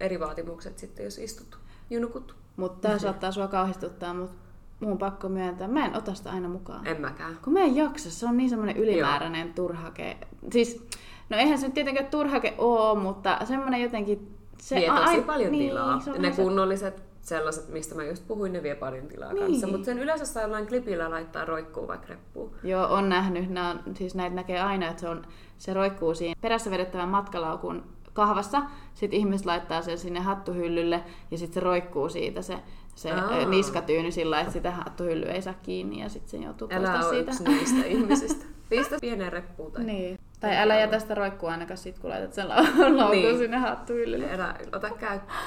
eri 0.00 0.20
vaatimukset 0.20 0.78
sitten, 0.78 1.04
jos 1.04 1.18
istut 1.18 1.58
ja 1.90 2.00
nukut. 2.00 2.36
Mutta 2.56 2.88
tää 2.88 2.98
saattaa 2.98 3.32
sua 3.32 3.48
kauhistuttaa, 3.48 4.14
mutta 4.14 4.43
mun 4.86 4.92
on 4.92 4.98
pakko 4.98 5.28
myöntää. 5.28 5.68
Mä 5.68 5.86
en 5.86 5.96
ota 5.96 6.14
sitä 6.14 6.30
aina 6.30 6.48
mukaan. 6.48 6.86
En 6.86 7.00
mäkään. 7.00 7.38
Kun 7.44 7.52
mä 7.52 7.60
en 7.60 7.76
jaksa, 7.76 8.10
se 8.10 8.26
on 8.26 8.36
niin 8.36 8.50
semmoinen 8.50 8.76
ylimääräinen 8.76 9.54
turhake. 9.54 10.16
Siis, 10.52 10.86
no 11.30 11.36
eihän 11.36 11.58
se 11.58 11.66
nyt 11.66 11.74
tietenkään 11.74 12.06
turhake 12.06 12.54
oo, 12.58 12.94
mutta 12.94 13.38
semmoinen 13.44 13.82
jotenkin... 13.82 14.34
Se 14.60 14.76
vie 14.76 14.86
tosi 14.90 15.02
ai- 15.02 15.22
paljon 15.22 15.52
niin, 15.52 15.70
tilaa. 15.70 16.00
se 16.00 16.10
Ne 16.18 16.30
kunnolliset 16.30 17.02
sellaiset, 17.20 17.68
mistä 17.68 17.94
mä 17.94 18.04
just 18.04 18.26
puhuin, 18.28 18.52
ne 18.52 18.62
vie 18.62 18.74
paljon 18.74 19.06
tilaa 19.08 19.32
Niin. 19.32 19.46
kanssa. 19.46 19.66
Mutta 19.66 19.84
sen 19.84 19.98
yleensä 19.98 20.26
saa 20.26 20.42
jollain 20.42 20.66
klipillä 20.66 21.10
laittaa 21.10 21.44
roikkuu 21.44 21.88
vaikka 21.88 22.06
reppuun. 22.08 22.50
Joo, 22.62 22.86
on 22.94 23.08
nähnyt. 23.08 23.50
Nää 23.50 23.70
on, 23.70 23.80
siis 23.94 24.14
näitä 24.14 24.36
näkee 24.36 24.60
aina, 24.60 24.88
että 24.88 25.00
se, 25.00 25.08
on, 25.08 25.22
se 25.58 25.74
roikkuu 25.74 26.14
siinä 26.14 26.34
perässä 26.40 26.70
vedettävän 26.70 27.08
matkalaukun 27.08 27.82
kahvassa. 28.14 28.62
Sitten 28.94 29.18
ihmiset 29.18 29.46
laittaa 29.46 29.82
sen 29.82 29.98
sinne 29.98 30.20
hattuhyllylle 30.20 31.02
ja 31.30 31.38
sitten 31.38 31.54
se 31.54 31.60
roikkuu 31.60 32.08
siitä 32.08 32.42
se, 32.42 32.58
se 32.94 33.12
Aa. 33.12 33.30
ö, 33.36 33.46
niskatyyny 33.46 34.10
sillä 34.10 34.40
että 34.40 34.52
sitä 34.52 34.70
hattuhyllyä 34.70 35.32
ei 35.32 35.42
saa 35.42 35.54
kiinni 35.62 36.00
ja 36.02 36.08
sitten 36.08 36.30
sen 36.30 36.42
joutuu 36.42 36.68
Älä 36.72 37.02
siitä. 37.02 37.30
yksi 37.30 37.44
niistä 37.44 37.86
ihmisistä. 37.96 38.44
Pistä 38.68 38.96
pieneen 39.00 39.32
reppuun 39.32 39.72
tai 39.72 39.84
Niin. 39.84 40.18
Tai 40.40 40.56
älä 40.56 40.76
jätä 40.80 40.98
sitä 40.98 41.14
roikkua 41.14 41.50
ainakaan 41.50 41.78
sit, 41.78 41.98
kun 41.98 42.10
laitat 42.10 42.32
sen 42.32 42.46
lau- 42.46 42.96
laukun 42.96 43.10
Niin. 43.10 43.38
sinne 43.38 43.56
hattuhyllylle. 43.56 44.32
älä 44.34 44.54
ota 44.72 44.90
käyttöön. 44.90 45.38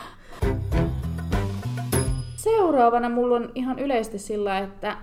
Seuraavana 2.35 3.09
mulla 3.09 3.35
on 3.35 3.51
ihan 3.55 3.79
yleisesti 3.79 4.19
sillä, 4.19 4.57
että 4.57 4.97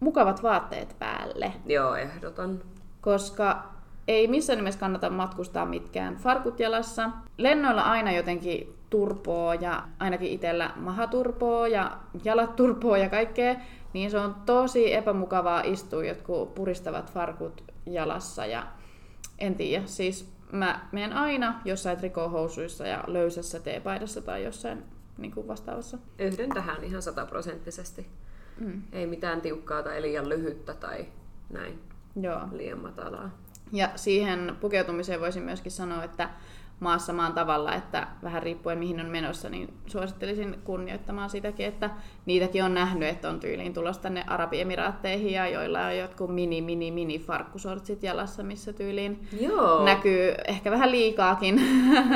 mukavat 0.00 0.42
vaatteet 0.42 0.96
päälle, 0.98 1.52
Joo, 1.66 1.94
ehdoton. 1.96 2.62
koska 3.00 3.64
ei 4.10 4.28
missään 4.28 4.56
nimessä 4.56 4.80
kannata 4.80 5.10
matkustaa 5.10 5.66
mitkään 5.66 6.16
farkut 6.16 6.60
jalassa. 6.60 7.10
Lennoilla 7.38 7.82
aina 7.82 8.12
jotenkin 8.12 8.74
turpoo 8.90 9.52
ja 9.52 9.82
ainakin 9.98 10.30
itsellä 10.30 10.70
maha 10.76 11.06
turpoo 11.06 11.66
ja 11.66 11.98
jalat 12.24 12.56
turpoo 12.56 12.96
ja 12.96 13.08
kaikkea, 13.08 13.56
niin 13.92 14.10
se 14.10 14.18
on 14.18 14.34
tosi 14.46 14.94
epämukavaa 14.94 15.60
istua 15.60 16.04
jotkut 16.04 16.54
puristavat 16.54 17.12
farkut 17.12 17.64
jalassa 17.86 18.46
ja 18.46 18.66
en 19.38 19.54
tiedä, 19.54 19.86
siis 19.86 20.32
mä 20.52 20.88
menen 20.92 21.12
aina 21.12 21.60
jossain 21.64 21.98
trikohousuissa 21.98 22.86
ja 22.86 23.04
löysässä 23.06 23.60
teepaidassa 23.60 24.22
tai 24.22 24.44
jossain 24.44 24.84
niin 25.18 25.32
kuin 25.32 25.48
vastaavassa. 25.48 25.98
Yhdyn 26.18 26.48
tähän 26.48 26.84
ihan 26.84 27.02
sataprosenttisesti. 27.02 28.06
Mm. 28.60 28.82
Ei 28.92 29.06
mitään 29.06 29.40
tiukkaa 29.40 29.82
tai 29.82 30.02
liian 30.02 30.28
lyhyttä 30.28 30.74
tai 30.74 31.06
näin 31.50 31.78
Joo. 32.16 32.40
liian 32.52 32.78
matalaa. 32.78 33.30
Ja 33.72 33.88
siihen 33.96 34.56
pukeutumiseen 34.60 35.20
voisin 35.20 35.42
myöskin 35.42 35.72
sanoa, 35.72 36.04
että 36.04 36.28
maassa 36.80 37.12
maan 37.12 37.32
tavalla, 37.32 37.74
että 37.74 38.06
vähän 38.22 38.42
riippuen 38.42 38.78
mihin 38.78 39.00
on 39.00 39.06
menossa, 39.06 39.48
niin 39.48 39.74
suosittelisin 39.86 40.58
kunnioittamaan 40.64 41.30
sitäkin, 41.30 41.66
että 41.66 41.90
niitäkin 42.26 42.64
on 42.64 42.74
nähnyt, 42.74 43.08
että 43.08 43.28
on 43.28 43.40
tyyliin 43.40 43.74
tulossa 43.74 44.02
tänne 44.02 44.24
Arabiemiraatteihin 44.26 45.32
ja 45.32 45.48
joilla 45.48 45.86
on 45.86 45.96
jotkut 45.96 46.34
mini, 46.34 46.62
mini, 46.62 46.90
mini 46.90 47.18
farkkusortsit 47.18 48.02
jalassa, 48.02 48.42
missä 48.42 48.72
tyyliin 48.72 49.28
Joo. 49.40 49.84
näkyy 49.84 50.34
ehkä 50.48 50.70
vähän 50.70 50.90
liikaakin, 50.90 51.60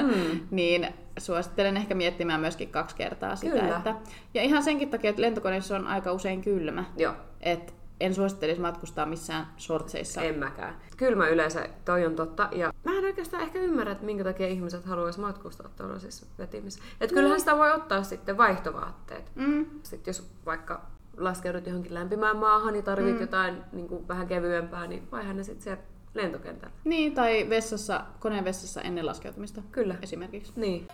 Mm. 0.02 0.40
niin 0.50 0.86
suosittelen 1.18 1.76
ehkä 1.76 1.94
miettimään 1.94 2.40
myöskin 2.40 2.68
kaksi 2.68 2.96
kertaa 2.96 3.36
sitä. 3.36 3.60
Kyllä. 3.60 3.76
Että, 3.76 3.94
ja 4.34 4.42
ihan 4.42 4.62
senkin 4.62 4.90
takia, 4.90 5.10
että 5.10 5.22
lentokoneessa 5.22 5.76
on 5.76 5.86
aika 5.86 6.12
usein 6.12 6.42
kylmä, 6.42 6.84
Joo, 6.96 7.14
että 7.40 7.72
en 8.00 8.14
suosittelisi 8.14 8.60
matkustaa 8.60 9.06
missään 9.06 9.46
shortseissa. 9.58 10.22
en 10.22 10.38
mäkään. 10.38 10.76
Kylmä 10.96 11.28
yleensä, 11.28 11.68
toi 11.84 12.06
on 12.06 12.14
totta. 12.14 12.48
Ja 12.52 12.72
mä 12.84 12.98
en 12.98 13.04
oikeastaan 13.04 13.42
ehkä 13.42 13.58
ymmärrä, 13.58 13.92
että 13.92 14.04
minkä 14.04 14.24
takia 14.24 14.48
ihmiset 14.48 14.84
haluaisi 14.84 15.20
matkustaa 15.20 15.70
tuollaisissa 15.76 16.26
vetimissä. 16.38 16.82
Että 17.00 17.14
kyllähän 17.14 17.40
sitä 17.40 17.56
voi 17.58 17.72
ottaa 17.72 18.02
sitten 18.02 18.36
vaihtovaatteet. 18.36 19.32
Mm, 19.34 19.66
Sitten 19.82 20.12
jos 20.12 20.30
vaikka 20.46 20.86
laskeudut 21.16 21.66
johonkin 21.66 21.94
lämpimään 21.94 22.36
maahan 22.36 22.76
ja 22.76 22.82
tarvit 22.82 23.14
mm. 23.14 23.20
jotain 23.20 23.56
niin 23.72 23.88
kuin 23.88 24.08
vähän 24.08 24.26
kevyempää, 24.26 24.86
niin 24.86 25.08
vaihan 25.12 25.36
ne 25.36 25.42
sitten 25.44 25.62
siellä 25.64 25.82
lentokentällä. 26.14 26.74
Niin, 26.84 27.14
tai 27.14 27.46
vessassa, 27.48 28.00
koneen 28.20 28.44
vessassa 28.44 28.82
ennen 28.82 29.06
laskeutumista 29.06 29.62
Kyllä. 29.72 29.94
esimerkiksi. 30.02 30.52
Niin. 30.56 30.88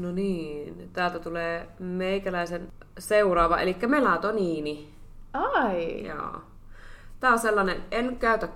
No 0.00 0.12
niin, 0.12 0.90
täältä 0.92 1.18
tulee 1.18 1.68
meikäläisen 1.78 2.72
seuraava, 2.98 3.58
eli 3.58 3.76
melatoniini. 3.86 4.94
Ai! 5.32 6.06
Joo. 6.06 6.42
Tää 7.20 7.32
on 7.32 7.38
sellainen, 7.38 7.82
en 7.90 8.16
käytä 8.16 8.48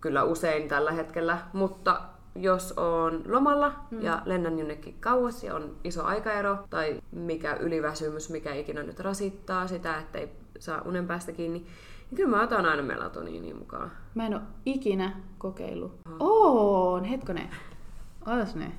kyllä 0.00 0.24
usein 0.24 0.68
tällä 0.68 0.92
hetkellä, 0.92 1.38
mutta 1.52 2.00
jos 2.34 2.72
on 2.72 3.22
lomalla 3.26 3.72
mm. 3.90 4.02
ja 4.02 4.22
lennän 4.24 4.58
jonnekin 4.58 4.96
kauas 5.00 5.44
ja 5.44 5.54
on 5.54 5.76
iso 5.84 6.04
aikaero 6.04 6.58
tai 6.70 7.00
mikä 7.12 7.54
yliväsymys, 7.54 8.30
mikä 8.30 8.54
ikinä 8.54 8.82
nyt 8.82 9.00
rasittaa 9.00 9.66
sitä, 9.66 9.98
ettei 9.98 10.28
saa 10.58 10.82
unen 10.82 11.06
päästä 11.06 11.32
kiinni, 11.32 11.58
niin 11.58 12.16
kyllä 12.16 12.36
mä 12.36 12.42
otan 12.42 12.66
aina 12.66 12.82
melatoniinia 12.82 13.54
mukaan. 13.54 13.90
Mä 14.14 14.26
en 14.26 14.34
oo 14.34 14.40
ikinä 14.66 15.16
kokeillut. 15.38 15.92
Oon, 16.20 17.04
hetkonen. 17.04 17.50
Ootas 18.26 18.54
ne. 18.54 18.72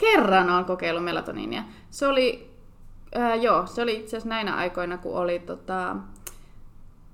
Kerran 0.00 0.50
on 0.50 0.64
kokeillut 0.64 1.04
melatoniinia. 1.04 1.62
Se 1.90 2.06
oli, 2.06 2.50
ää, 3.14 3.34
joo, 3.34 3.66
se 3.66 3.82
oli 3.82 3.94
itse 3.96 4.16
asiassa 4.16 4.28
näinä 4.28 4.54
aikoina, 4.56 4.98
kun 4.98 5.14
oli 5.14 5.38
tota, 5.38 5.96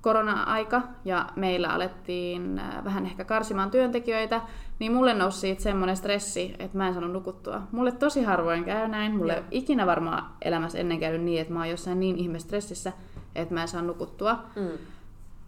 korona-aika 0.00 0.82
ja 1.04 1.26
meillä 1.36 1.68
alettiin 1.68 2.58
ää, 2.58 2.82
vähän 2.84 3.06
ehkä 3.06 3.24
karsimaan 3.24 3.70
työntekijöitä, 3.70 4.40
niin 4.78 4.92
mulle 4.92 5.14
nousi 5.14 5.38
siitä 5.38 5.62
semmoinen 5.62 5.96
stressi, 5.96 6.54
että 6.58 6.78
mä 6.78 6.88
en 6.88 6.94
saanut 6.94 7.12
nukuttua. 7.12 7.62
Mulle 7.72 7.92
tosi 7.92 8.22
harvoin 8.22 8.64
käy 8.64 8.88
näin. 8.88 9.16
Mulle 9.16 9.32
ei 9.32 9.42
ikinä 9.50 9.86
varmaan 9.86 10.30
elämässä 10.42 10.78
ennen 10.78 11.00
käynyt 11.00 11.22
niin, 11.22 11.40
että 11.40 11.52
mä 11.52 11.60
oon 11.60 11.70
jossain 11.70 12.00
niin 12.00 12.18
ihme 12.18 12.38
stressissä, 12.38 12.92
että 13.34 13.54
mä 13.54 13.62
en 13.62 13.68
saa 13.68 13.82
nukuttua. 13.82 14.38
Mm. 14.56 14.68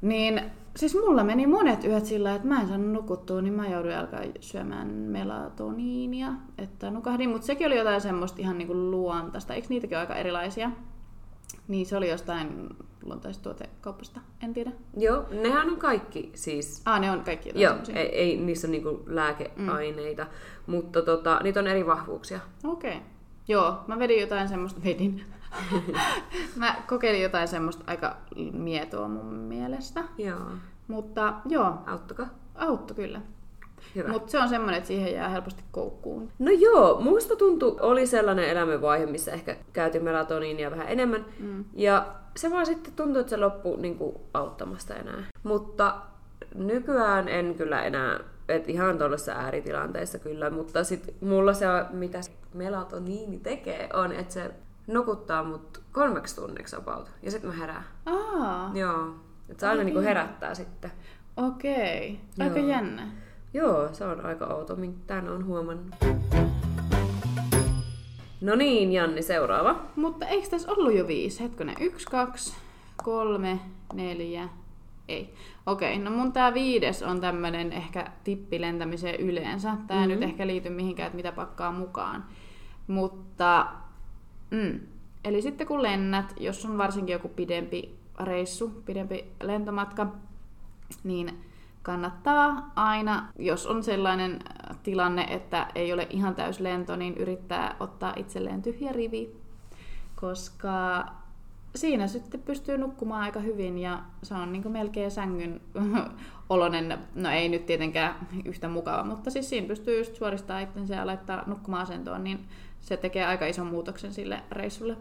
Niin 0.00 0.42
siis 0.76 0.94
mulla 0.94 1.24
meni 1.24 1.46
monet 1.46 1.84
yöt 1.84 2.06
sillä, 2.06 2.34
että 2.34 2.48
mä 2.48 2.60
en 2.60 2.68
saanut 2.68 2.92
nukuttua, 2.92 3.42
niin 3.42 3.54
mä 3.54 3.68
jouduin 3.68 3.96
alkaa 3.96 4.20
syömään 4.40 4.88
melatoniinia, 4.88 6.32
että 6.58 6.90
nukahdin. 6.90 7.30
Mutta 7.30 7.46
sekin 7.46 7.66
oli 7.66 7.76
jotain 7.76 8.00
semmoista 8.00 8.40
ihan 8.40 8.58
niinku 8.58 8.74
luontaista. 8.74 9.54
Eikö 9.54 9.66
niitäkin 9.70 9.96
ole 9.96 10.00
aika 10.00 10.14
erilaisia? 10.14 10.70
Niin 11.68 11.86
se 11.86 11.96
oli 11.96 12.10
jostain 12.10 12.68
luontaistuotekaupasta, 13.02 14.20
en 14.42 14.54
tiedä. 14.54 14.72
Joo, 14.96 15.26
nehän 15.42 15.70
on 15.70 15.76
kaikki 15.76 16.30
siis 16.34 16.82
Ah, 16.84 17.00
ne 17.00 17.10
on 17.10 17.24
kaikki 17.24 17.50
Joo, 17.54 17.72
semmosia. 17.72 17.96
ei, 17.96 18.08
ei 18.08 18.36
niissä 18.36 18.66
on 18.66 18.72
niinku 18.72 19.02
lääkeaineita, 19.06 20.24
mm. 20.24 20.72
mutta 20.72 21.02
tota, 21.02 21.40
niitä 21.42 21.60
on 21.60 21.66
eri 21.66 21.86
vahvuuksia. 21.86 22.40
Okei. 22.64 22.90
Okay. 22.90 23.02
Joo, 23.48 23.74
mä 23.86 23.98
vedin 23.98 24.20
jotain 24.20 24.48
semmoista, 24.48 24.80
vedin. 24.84 25.24
Mä 26.56 26.74
kokeilin 26.88 27.22
jotain 27.22 27.48
semmoista 27.48 27.84
aika 27.86 28.16
mietoa 28.52 29.08
mun 29.08 29.34
mielestä. 29.34 30.04
Joo. 30.18 30.40
Mutta 30.88 31.34
joo, 31.48 31.74
Auttako? 31.86 32.26
auttoi 32.54 32.96
kyllä. 32.96 33.20
Hyvä. 33.94 34.08
Mutta 34.08 34.30
se 34.30 34.38
on 34.38 34.48
semmoinen, 34.48 34.78
että 34.78 34.88
siihen 34.88 35.14
jää 35.14 35.28
helposti 35.28 35.62
koukkuun. 35.70 36.28
No 36.38 36.50
joo, 36.50 37.00
musta 37.00 37.36
tuntui, 37.36 37.76
oli 37.80 38.06
sellainen 38.06 38.48
elämänvaihe, 38.48 39.06
missä 39.06 39.32
ehkä 39.32 39.56
käytin 39.72 40.04
melatoniinia 40.04 40.70
vähän 40.70 40.88
enemmän. 40.88 41.24
Mm. 41.40 41.64
Ja 41.72 42.06
se 42.36 42.50
vaan 42.50 42.66
sitten 42.66 42.92
tuntui, 42.92 43.20
että 43.20 43.30
se 43.30 43.36
loppui 43.36 43.76
niin 43.76 43.98
kuin, 43.98 44.16
auttamasta 44.34 44.94
enää. 44.94 45.24
Mutta 45.42 45.96
nykyään 46.54 47.28
en 47.28 47.54
kyllä 47.54 47.82
enää, 47.82 48.20
et 48.48 48.68
ihan 48.68 48.98
tuollaisessa 48.98 49.32
ääritilanteessa 49.32 50.18
kyllä, 50.18 50.50
mutta 50.50 50.84
sit 50.84 51.14
mulla 51.20 51.52
se, 51.52 51.66
mitä 51.90 52.20
melatoniini 52.54 53.38
tekee, 53.38 53.88
on, 53.92 54.12
että 54.12 54.34
se 54.34 54.50
nukuttaa 54.88 55.44
mut 55.44 55.82
kolmeksi 55.92 56.36
tunniksi 56.36 56.76
about. 56.76 57.10
Ja 57.22 57.30
sitten 57.30 57.50
mä 57.50 57.56
herään. 57.56 57.84
Aa, 58.06 58.70
Joo. 58.74 59.14
Että 59.48 59.60
se 59.60 59.66
aina 59.68 59.84
niinku 59.84 60.00
herättää 60.00 60.54
sitten. 60.54 60.90
okei. 61.36 62.20
Aika 62.40 62.58
Joo. 62.58 62.68
jännä. 62.68 63.08
Joo, 63.54 63.88
se 63.92 64.04
on 64.04 64.24
aika 64.24 64.46
outo, 64.46 64.76
minkä 64.76 64.98
tän 65.06 65.28
on 65.28 65.46
huomannut. 65.46 65.94
No 68.40 68.54
niin, 68.54 68.92
Janni, 68.92 69.22
seuraava. 69.22 69.76
Mutta 69.96 70.26
eikö 70.26 70.48
tässä 70.48 70.72
ollut 70.72 70.94
jo 70.94 71.06
viisi? 71.06 71.42
Hetkonen. 71.42 71.76
Yksi, 71.80 72.06
kaksi, 72.06 72.56
kolme, 73.04 73.60
neljä, 73.94 74.48
Ei. 75.08 75.34
Okei, 75.66 75.98
no 75.98 76.10
mun 76.10 76.32
tää 76.32 76.54
viides 76.54 77.02
on 77.02 77.20
tämmönen 77.20 77.72
ehkä 77.72 78.10
tippi 78.24 78.60
lentämiseen 78.60 79.20
yleensä. 79.20 79.76
Tää 79.86 79.96
mm-hmm. 79.96 80.10
nyt 80.12 80.22
ehkä 80.22 80.46
liity 80.46 80.70
mihinkään, 80.70 81.06
että 81.06 81.16
mitä 81.16 81.32
pakkaa 81.32 81.72
mukaan. 81.72 82.24
Mutta, 82.86 83.66
mm, 84.50 84.80
eli 85.24 85.42
sitten 85.42 85.66
kun 85.66 85.82
lennät, 85.82 86.34
jos 86.40 86.64
on 86.64 86.78
varsinkin 86.78 87.12
joku 87.12 87.28
pidempi 87.28 87.98
reissu, 88.20 88.82
pidempi 88.84 89.24
lentomatka, 89.42 90.06
niin 91.04 91.44
kannattaa 91.82 92.72
aina, 92.76 93.28
jos 93.38 93.66
on 93.66 93.82
sellainen 93.82 94.38
tilanne, 94.82 95.22
että 95.22 95.66
ei 95.74 95.92
ole 95.92 96.06
ihan 96.10 96.34
täys 96.34 96.60
lento, 96.60 96.96
niin 96.96 97.16
yrittää 97.16 97.76
ottaa 97.80 98.12
itselleen 98.16 98.62
tyhjä 98.62 98.92
rivi, 98.92 99.36
koska 100.16 101.06
siinä 101.74 102.06
sitten 102.06 102.42
pystyy 102.42 102.78
nukkumaan 102.78 103.22
aika 103.22 103.40
hyvin 103.40 103.78
ja 103.78 104.02
se 104.22 104.34
on 104.34 104.52
niin 104.52 104.72
melkein 104.72 105.10
sängyn 105.10 105.60
olonen, 106.48 106.98
no 107.14 107.30
ei 107.30 107.48
nyt 107.48 107.66
tietenkään 107.66 108.14
yhtä 108.44 108.68
mukava, 108.68 109.04
mutta 109.04 109.30
siis 109.30 109.48
siinä 109.48 109.68
pystyy 109.68 109.98
just 109.98 110.16
suoristamaan 110.16 110.62
itsensä 110.62 110.94
ja 110.94 111.06
laittaa 111.06 111.44
nukkumaan 111.46 111.82
asentoon, 111.82 112.24
niin 112.24 112.48
se 112.80 112.96
tekee 112.96 113.24
aika 113.24 113.46
ison 113.46 113.66
muutoksen 113.66 114.12
sille 114.12 114.42
reissulle. 114.50 114.96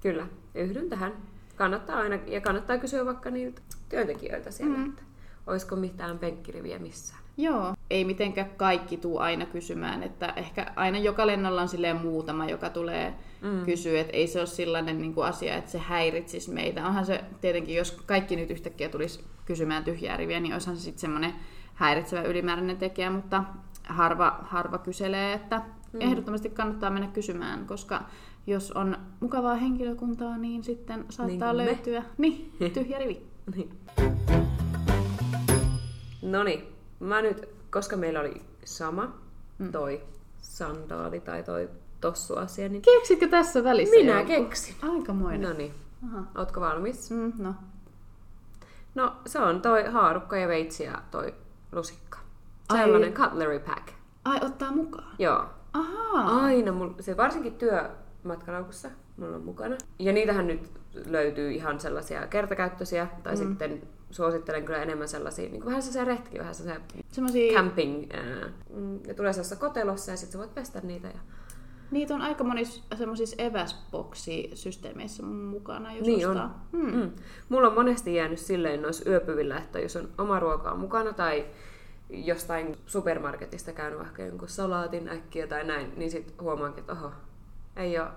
Kyllä, 0.00 0.26
yhdyn 0.54 0.88
tähän. 0.88 1.12
Kannattaa 1.56 1.98
aina, 1.98 2.18
ja 2.26 2.40
kannattaa 2.40 2.78
kysyä 2.78 3.06
vaikka 3.06 3.30
niiltä 3.30 3.62
työntekijöiltä 3.88 4.50
siellä, 4.50 4.76
mm. 4.76 4.88
että 4.88 5.02
olisiko 5.46 5.76
mitään 5.76 6.18
penkkiriviä 6.18 6.78
missään. 6.78 7.26
Joo, 7.36 7.74
ei 7.90 8.04
mitenkään 8.04 8.50
kaikki 8.56 8.96
tuu 8.96 9.18
aina 9.18 9.46
kysymään, 9.46 10.02
että 10.02 10.32
ehkä 10.36 10.72
aina 10.76 10.98
joka 10.98 11.26
lennolla 11.26 11.62
on 11.62 11.68
silleen 11.68 11.96
muutama, 11.96 12.46
joka 12.46 12.70
tulee 12.70 13.14
mm. 13.42 13.64
kysyä, 13.64 14.00
että 14.00 14.12
ei 14.12 14.26
se 14.26 14.38
ole 14.38 14.46
sellainen 14.46 14.98
niin 14.98 15.14
kuin 15.14 15.26
asia, 15.26 15.56
että 15.56 15.70
se 15.70 15.78
häiritsisi 15.78 16.50
meitä. 16.50 16.86
Onhan 16.86 17.06
se 17.06 17.24
tietenkin, 17.40 17.76
jos 17.76 17.92
kaikki 17.92 18.36
nyt 18.36 18.50
yhtäkkiä 18.50 18.88
tulisi 18.88 19.24
kysymään 19.44 19.84
tyhjää 19.84 20.16
riviä, 20.16 20.40
niin 20.40 20.52
olisihan 20.52 20.76
se 20.76 20.82
sitten 20.82 21.00
semmoinen 21.00 21.34
häiritsevä 21.74 22.22
ylimääräinen 22.22 22.76
tekijä, 22.76 23.10
mutta 23.10 23.44
harva, 23.84 24.38
harva 24.42 24.78
kyselee, 24.78 25.32
että 25.32 25.62
mm. 25.92 26.00
ehdottomasti 26.00 26.50
kannattaa 26.50 26.90
mennä 26.90 27.08
kysymään, 27.08 27.66
koska 27.66 28.02
jos 28.46 28.72
on 28.72 28.96
mukavaa 29.20 29.54
henkilökuntaa, 29.54 30.38
niin 30.38 30.64
sitten 30.64 31.04
saattaa 31.10 31.52
niin 31.52 31.66
löytyä 31.66 32.02
niin, 32.18 32.52
tyhjä 32.74 32.98
rivi. 32.98 33.26
niin. 33.56 33.70
No 36.22 36.42
niin, 36.42 36.64
mä 37.00 37.22
nyt, 37.22 37.48
koska 37.70 37.96
meillä 37.96 38.20
oli 38.20 38.42
sama 38.64 39.12
mm. 39.58 39.72
toi 39.72 40.02
sandaali 40.38 41.20
tai 41.20 41.42
toi 41.42 41.68
tossuasia, 42.00 42.68
niin... 42.68 42.82
Keksitkö 42.82 43.28
tässä 43.28 43.64
välissä 43.64 43.96
Minä 43.96 44.20
joku? 44.20 44.26
keksin. 44.26 44.74
Aikamoinen. 44.82 45.40
No 45.40 45.52
niin. 45.52 45.74
Ootko 46.34 46.60
valmis? 46.60 47.10
Mm, 47.10 47.32
no. 47.38 47.54
No, 48.94 49.16
se 49.26 49.38
on 49.38 49.62
toi 49.62 49.84
haarukka 49.84 50.36
ja 50.36 50.48
veitsi 50.48 50.84
ja 50.84 51.02
toi 51.10 51.34
lusikka. 51.72 52.18
Sellainen 52.72 53.20
Ai. 53.20 53.28
cutlery 53.28 53.58
pack. 53.58 53.88
Ai, 54.24 54.38
ottaa 54.42 54.72
mukaan? 54.72 55.14
Joo. 55.18 55.44
Ahaa. 55.78 56.44
Aina, 56.44 56.72
mul, 56.72 56.90
se 57.00 57.16
varsinkin 57.16 57.54
työmatkalaukussa 57.54 58.90
mulla 59.16 59.36
on 59.36 59.44
mukana. 59.44 59.76
Ja 59.98 60.12
niitähän 60.12 60.46
nyt 60.46 60.70
löytyy 61.06 61.50
ihan 61.52 61.80
sellaisia 61.80 62.26
kertakäyttöisiä, 62.26 63.06
tai 63.22 63.34
mm. 63.34 63.38
sitten 63.38 63.82
suosittelen 64.10 64.64
kyllä 64.64 64.82
enemmän 64.82 65.08
sellaisia, 65.08 65.48
niin 65.48 65.60
kuin 65.60 65.66
vähän 65.66 65.82
sellaisia 65.82 66.04
retkiä, 66.04 66.40
vähän 66.40 66.54
sellaisia 66.54 66.84
Semmosia... 67.08 67.52
camping. 67.52 68.06
Ää, 68.12 68.50
ne 69.06 69.14
tulee 69.14 69.32
sellaisessa 69.32 69.56
kotelossa 69.56 70.10
ja 70.10 70.16
sitten 70.16 70.32
sä 70.32 70.38
voit 70.38 70.54
pestä 70.54 70.80
niitä. 70.80 71.08
Ja... 71.08 71.18
Niitä 71.90 72.14
on 72.14 72.22
aika 72.22 72.44
monissa 72.44 72.82
semmoisissa 72.96 73.36
eväsboksi-systeemeissä 73.38 75.22
mukana, 75.22 75.92
jos 75.92 76.06
niin 76.06 76.28
ostaa. 76.28 76.66
On. 76.72 76.80
Hmm. 76.80 77.00
Mm. 77.00 77.10
Mulla 77.48 77.68
on 77.68 77.74
monesti 77.74 78.14
jäänyt 78.14 78.38
silleen 78.38 78.82
noissa 78.82 79.10
yöpyvillä, 79.10 79.58
että 79.58 79.78
jos 79.78 79.96
on 79.96 80.08
oma 80.18 80.40
ruokaa 80.40 80.74
mukana 80.74 81.12
tai 81.12 81.46
jostain 82.10 82.76
supermarketista 82.86 83.72
käynyt 83.72 83.98
vaikka 83.98 84.22
jonkun 84.22 84.48
salaatin 84.48 85.08
äkkiä 85.08 85.46
tai 85.46 85.64
näin, 85.64 85.92
niin 85.96 86.10
sitten 86.10 86.34
huomaankin, 86.40 86.80
että 86.80 86.92
oho, 86.92 87.10
ei 87.76 87.98
ole 87.98 88.08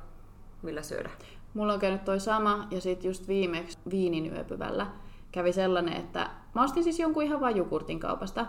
millä 0.62 0.82
syödä. 0.82 1.10
Mulla 1.54 1.74
on 1.74 1.80
käynyt 1.80 2.06
toi 2.06 2.20
sama 2.20 2.68
ja 2.72 2.82
sitten 2.82 3.10
just 3.10 3.28
viimeksi 3.28 3.78
viinin 3.90 4.34
yöpyvällä 4.34 4.88
kävi 5.32 5.54
sellainen, 5.54 5.94
että 5.94 6.30
mä 6.56 6.64
ostin 6.64 6.84
siis 6.84 7.00
jonkun 7.00 7.24
ihan 7.24 7.42
vain 7.42 7.58
jukurtin 7.58 8.00
kaupasta 8.00 8.46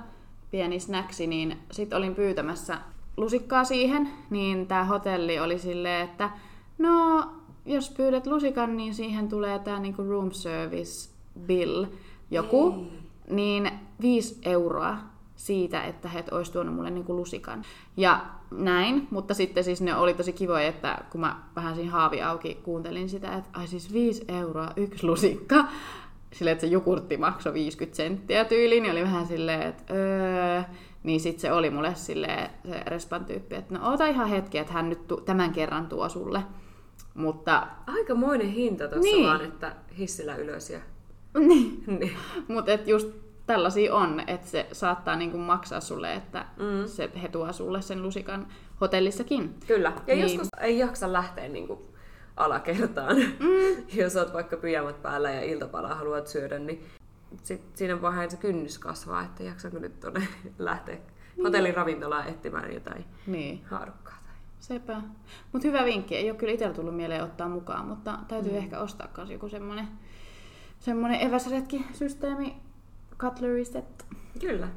pieni 0.50 0.81
snacksi, 0.81 1.26
niin 1.26 1.59
sitten 1.70 1.98
olin 1.98 2.14
pyytämässä 2.14 2.79
lusikkaa 3.16 3.64
siihen, 3.64 4.09
niin 4.31 4.66
tämä 4.66 4.85
hotelli 4.85 5.40
oli 5.40 5.59
silleen, 5.59 6.05
että 6.05 6.31
no, 6.79 7.24
jos 7.66 7.90
pyydät 7.90 8.26
lusikan, 8.26 8.76
niin 8.76 8.94
siihen 8.94 9.29
tulee 9.29 9.59
tämä 9.59 9.81
niinku 9.81 10.03
room 10.03 10.31
service 10.31 11.11
bill, 11.40 11.87
joku, 12.31 12.70
mm. 12.70 12.88
niin 13.37 13.70
5 14.00 14.38
euroa 14.44 14.98
siitä, 15.40 15.85
että 15.85 16.09
he 16.09 16.24
olisi 16.31 16.53
tuonut 16.53 16.74
mulle 16.74 16.90
niinku 16.90 17.16
lusikan. 17.16 17.64
Ja 17.96 18.26
näin, 18.50 19.09
mutta 19.11 19.35
sitten 19.35 19.64
siis 19.64 19.81
ne 19.81 19.96
oli 19.96 20.14
tosi 20.14 20.33
kivoja, 20.33 20.68
että 20.68 20.98
kun 21.11 21.20
mä 21.20 21.37
vähän 21.57 21.74
siinä 21.74 21.90
haavi 21.90 22.22
auki 22.22 22.55
kuuntelin 22.62 23.09
sitä, 23.09 23.37
että 23.37 23.50
ai 23.53 23.66
siis 23.66 23.92
5 23.92 24.24
euroa 24.29 24.72
yksi 24.76 25.07
lusikka, 25.07 25.64
silleen, 26.33 26.53
että 26.53 26.66
se 26.66 26.72
jukurtti 26.72 27.16
maksoi 27.16 27.55
50 27.55 27.96
senttiä 27.96 28.44
tyyliin, 28.44 28.83
niin 28.83 28.92
oli 28.92 29.03
vähän 29.03 29.26
silleen, 29.26 29.62
että 29.62 29.94
öö, 29.94 30.62
niin 31.03 31.20
sitten 31.20 31.40
se 31.40 31.53
oli 31.53 31.70
mulle 31.70 31.94
silleen, 31.94 32.50
se 32.68 32.83
respan 32.87 33.24
tyyppi, 33.24 33.57
että 33.57 33.74
no 33.74 33.92
ota 33.92 34.07
ihan 34.07 34.29
hetki, 34.29 34.59
että 34.59 34.72
hän 34.72 34.88
nyt 34.88 35.07
tu- 35.07 35.20
tämän 35.20 35.53
kerran 35.53 35.87
tuo 35.87 36.09
sulle. 36.09 36.42
Mutta... 37.14 37.66
Aikamoinen 37.87 38.50
hinta 38.50 38.88
tuossa 38.88 39.12
niin. 39.12 39.26
vaan, 39.26 39.44
että 39.44 39.76
hissillä 39.98 40.37
ylös 40.37 40.70
ja... 40.70 40.81
Niin. 41.48 41.83
niin. 41.87 42.16
Mutta 42.48 42.72
just 42.87 43.09
tällaisia 43.51 43.95
on, 43.95 44.21
että 44.27 44.47
se 44.47 44.67
saattaa 44.73 45.17
niinku 45.17 45.39
maksaa 45.39 45.81
sulle, 45.81 46.15
että 46.15 46.45
mm. 46.57 46.87
se, 46.87 47.11
he 47.23 47.29
tuo 47.29 47.53
sulle 47.53 47.83
sen 47.83 48.03
lusikan 48.03 48.47
hotellissakin. 48.81 49.55
Kyllä. 49.67 49.93
Ja 50.07 50.15
niin. 50.15 50.21
joskus 50.21 50.49
ei 50.61 50.79
jaksa 50.79 51.13
lähteä 51.13 51.49
niinku 51.49 51.95
alakertaan. 52.37 53.17
Mm. 53.17 53.85
Jos 54.03 54.17
oot 54.17 54.33
vaikka 54.33 54.57
pyjamat 54.57 55.03
päällä 55.03 55.31
ja 55.31 55.41
iltapalaa 55.41 55.95
haluat 55.95 56.27
syödä, 56.27 56.59
niin 56.59 56.85
sit 57.43 57.63
siinä 57.75 58.03
vaiheessa 58.03 58.39
kynnys 58.39 58.79
kasvaa, 58.79 59.23
että 59.23 59.43
jaksanko 59.43 59.79
nyt 59.79 60.01
tuonne 60.01 60.29
lähteä 60.59 60.95
niin. 60.95 61.45
hotellin 61.45 61.75
ravintolaan 61.75 62.29
etsimään 62.29 62.75
jotain 62.75 63.05
niin. 63.27 63.65
haarukkaa. 63.65 64.19
Tai... 64.25 64.35
Sepä. 64.61 65.01
Mutta 65.53 65.69
hyvä 65.69 65.85
vinkki. 65.85 66.17
Ei 66.17 66.31
ole 66.31 66.39
kyllä 66.39 66.53
itsellä 66.53 66.75
tullut 66.75 66.97
mieleen 66.97 67.25
ottaa 67.25 67.49
mukaan, 67.49 67.87
mutta 67.87 68.19
täytyy 68.29 68.53
mm. 68.53 68.59
ehkä 68.59 68.81
ostaa 68.81 69.09
myös 69.17 69.31
joku 69.31 69.49
semmoinen 69.49 69.89
semmoinen 70.81 71.21
eväsretki-systeemi, 71.21 72.55
cutlery 72.55 72.69
set. 73.64 74.06
Kyllä. 74.40 74.68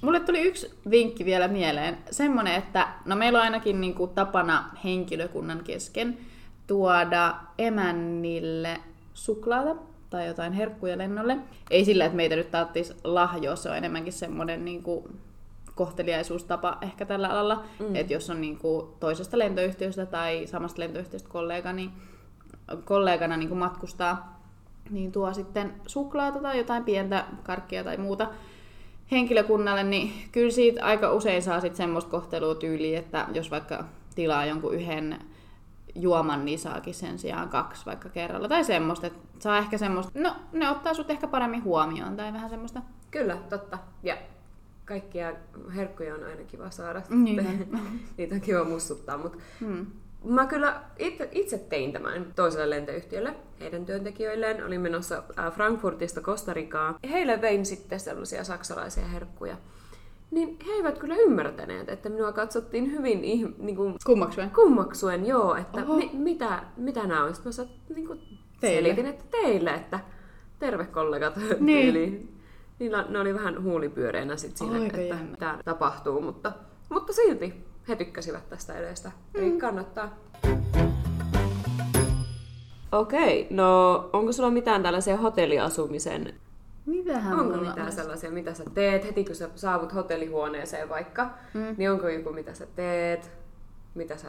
Mulle 0.00 0.20
tuli 0.20 0.40
yksi 0.40 0.70
vinkki 0.90 1.24
vielä 1.24 1.48
mieleen. 1.48 1.98
Semmoinen, 2.10 2.54
että 2.54 2.88
no 3.04 3.16
meillä 3.16 3.38
on 3.38 3.44
ainakin 3.44 3.80
niin 3.80 3.94
kuin 3.94 4.10
tapana 4.10 4.70
henkilökunnan 4.84 5.64
kesken 5.64 6.18
tuoda 6.66 7.34
emännille 7.58 8.80
suklaata 9.14 9.76
tai 10.10 10.26
jotain 10.26 10.52
herkkuja 10.52 10.98
lennolle. 10.98 11.36
Ei 11.70 11.84
sillä, 11.84 12.04
että 12.04 12.16
meitä 12.16 12.36
nyt 12.36 12.50
taattis 12.50 12.94
lahjoa, 13.04 13.56
se 13.56 13.70
on 13.70 13.76
enemmänkin 13.76 14.12
semmoinen 14.12 14.64
niin 14.64 14.82
kuin 14.82 15.04
kohteliaisuustapa 15.74 16.78
ehkä 16.82 17.06
tällä 17.06 17.28
alalla. 17.28 17.64
Mm. 17.78 17.96
Että 17.96 18.12
jos 18.12 18.30
on 18.30 18.40
niin 18.40 18.58
kuin 18.58 18.86
toisesta 19.00 19.38
lentoyhtiöstä 19.38 20.06
tai 20.06 20.46
samasta 20.46 20.80
lentoyhtiöstä 20.80 21.28
kollega, 21.28 21.72
niin 21.72 21.90
kollegana 22.84 23.36
niin 23.36 23.48
kuin 23.48 23.58
matkustaa, 23.58 24.39
niin 24.90 25.12
tuo 25.12 25.34
sitten 25.34 25.74
suklaata 25.86 26.38
tai 26.38 26.58
jotain 26.58 26.84
pientä 26.84 27.24
karkkia 27.42 27.84
tai 27.84 27.96
muuta 27.96 28.28
henkilökunnalle, 29.10 29.84
niin 29.84 30.12
kyllä 30.32 30.50
siitä 30.50 30.84
aika 30.84 31.12
usein 31.12 31.42
saa 31.42 31.60
sitten 31.60 31.76
semmoista 31.76 32.10
kohtelua 32.10 32.54
tyyliä, 32.54 32.98
että 32.98 33.26
jos 33.32 33.50
vaikka 33.50 33.84
tilaa 34.14 34.46
jonkun 34.46 34.74
yhden 34.74 35.18
juoman, 35.94 36.44
niin 36.44 36.58
saakin 36.58 36.94
sen 36.94 37.18
sijaan 37.18 37.48
kaksi 37.48 37.86
vaikka 37.86 38.08
kerralla. 38.08 38.48
Tai 38.48 38.64
semmoista, 38.64 39.06
että 39.06 39.20
saa 39.38 39.58
ehkä 39.58 39.78
semmoista, 39.78 40.12
no 40.14 40.36
ne 40.52 40.70
ottaa 40.70 40.94
sut 40.94 41.10
ehkä 41.10 41.26
paremmin 41.26 41.64
huomioon 41.64 42.16
tai 42.16 42.32
vähän 42.32 42.50
semmoista. 42.50 42.82
Kyllä, 43.10 43.36
totta. 43.36 43.78
Ja 44.02 44.16
kaikkia 44.84 45.32
herkkuja 45.74 46.14
on 46.14 46.24
aina 46.24 46.44
kiva 46.44 46.70
saada. 46.70 47.02
Niin. 47.08 47.68
Niitä 48.16 48.34
on 48.34 48.40
kiva 48.40 48.64
mussuttaa, 48.64 49.18
mutta 49.18 49.38
hmm. 49.60 49.86
Mä 50.24 50.46
kyllä 50.46 50.80
itse, 50.98 51.28
itse 51.32 51.58
tein 51.58 51.92
tämän 51.92 52.26
toiselle 52.36 52.70
lentoyhtiölle, 52.70 53.34
heidän 53.60 53.86
työntekijöilleen. 53.86 54.66
Olin 54.66 54.80
menossa 54.80 55.22
äh, 55.38 55.52
Frankfurtista 55.52 56.20
Kostarikaa. 56.20 56.98
Heille 57.10 57.40
vein 57.40 57.66
sitten 57.66 58.00
sellaisia 58.00 58.44
saksalaisia 58.44 59.06
herkkuja. 59.06 59.56
Niin 60.30 60.58
he 60.66 60.72
eivät 60.72 60.98
kyllä 60.98 61.16
ymmärtäneet, 61.16 61.88
että 61.88 62.08
minua 62.08 62.32
katsottiin 62.32 62.92
hyvin 62.92 63.20
niin 63.58 63.76
kuin, 63.76 63.94
kummaksuen. 64.06 64.50
kummaksuen, 64.50 65.26
joo, 65.26 65.54
että 65.54 65.84
mi, 65.84 66.10
mitä, 66.12 66.62
mitä 66.76 67.06
nämä 67.06 67.24
on. 67.24 67.34
Sitten 67.34 67.52
mä 67.58 67.94
niin 67.94 68.06
kuin, 68.06 68.20
selitin, 68.60 69.06
että 69.06 69.24
teille, 69.30 69.70
että 69.70 70.00
terve 70.58 70.84
kollegat. 70.84 71.34
Niin. 71.60 71.88
Eli, 71.88 72.28
niillä, 72.78 73.06
ne 73.08 73.18
oli 73.18 73.34
vähän 73.34 73.62
huulipyöreänä 73.62 74.36
sit 74.36 74.56
siinä, 74.56 74.80
Aika 74.80 74.96
että 74.96 75.16
tämä 75.38 75.58
tapahtuu, 75.64 76.20
mutta, 76.20 76.52
mutta 76.88 77.12
silti 77.12 77.69
he 77.88 77.96
tykkäsivät 77.96 78.48
tästä 78.48 78.74
edestä. 78.78 79.08
Mm. 79.34 79.40
Eli 79.42 79.52
kannattaa. 79.58 80.16
Okei, 82.92 83.46
no 83.50 83.94
onko 84.12 84.32
sulla 84.32 84.50
mitään 84.50 84.82
tällaisia 84.82 85.16
hotelliasumisen 85.16 86.34
Mitähän 86.86 87.32
Onko 87.32 87.44
mulla 87.44 87.68
mitään 87.68 87.82
olisi? 87.86 87.96
sellaisia, 87.96 88.30
mitä 88.30 88.54
sä 88.54 88.64
teet 88.74 89.04
heti 89.04 89.24
kun 89.24 89.34
sä 89.34 89.48
saavut 89.54 89.94
hotellihuoneeseen 89.94 90.88
vaikka, 90.88 91.30
Mm. 91.54 91.74
niin 91.76 91.90
onko 91.90 92.08
joku 92.08 92.32
mitä 92.32 92.54
sä 92.54 92.66
teet, 92.76 93.30
mitä 93.94 94.16
sä 94.16 94.28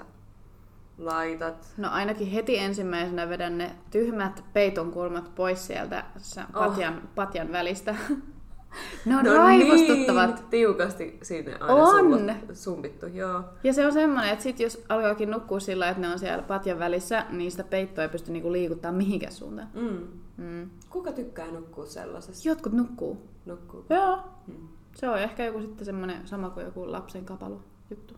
laitat? 0.97 1.73
No 1.77 1.89
ainakin 1.91 2.27
heti 2.27 2.57
ensimmäisenä 2.57 3.29
vedän 3.29 3.57
ne 3.57 3.75
tyhmät 3.91 4.43
peitonkulmat 4.53 5.35
pois 5.35 5.67
sieltä 5.67 6.03
se 6.17 6.41
patjan, 6.53 7.01
patjan 7.15 7.51
välistä. 7.51 7.95
ne 9.05 9.17
on 9.17 9.25
no 9.25 9.33
raivostuttavat. 9.33 10.35
niin, 10.35 10.49
tiukasti 10.49 11.19
sinne 11.23 11.57
aina 11.59 11.73
On. 11.73 12.37
sumpittu, 12.53 13.05
joo. 13.07 13.43
Ja 13.63 13.73
se 13.73 13.85
on 13.85 13.93
semmoinen, 13.93 14.31
että 14.31 14.43
sit 14.43 14.59
jos 14.59 14.83
alkaakin 14.89 15.31
nukkua 15.31 15.59
sillä, 15.59 15.89
että 15.89 16.01
ne 16.01 16.09
on 16.09 16.19
siellä 16.19 16.43
patjan 16.43 16.79
välissä, 16.79 17.25
niin 17.29 17.51
sitä 17.51 17.63
peittoa 17.63 18.03
ei 18.03 18.09
pysty 18.09 18.31
niinku 18.31 18.51
liikuttaa 18.51 18.91
mihinkään 18.91 19.33
suuntaan. 19.33 19.67
Mm. 19.73 20.07
Mm. 20.37 20.69
Kuka 20.89 21.11
tykkää 21.11 21.51
nukkua 21.51 21.85
sellaisessa? 21.85 22.49
Jotkut 22.49 22.73
nukkuu. 22.73 23.27
Nukkuu. 23.45 23.85
Joo. 23.89 24.19
Mm. 24.47 24.67
Se 24.95 25.09
on 25.09 25.19
ehkä 25.19 25.45
joku 25.45 25.61
sitten 25.61 25.85
semmoinen 25.85 26.27
sama 26.27 26.49
kuin 26.49 26.65
joku 26.65 26.91
lapsen 26.91 27.25
kapalo 27.25 27.61
juttu. 27.89 28.13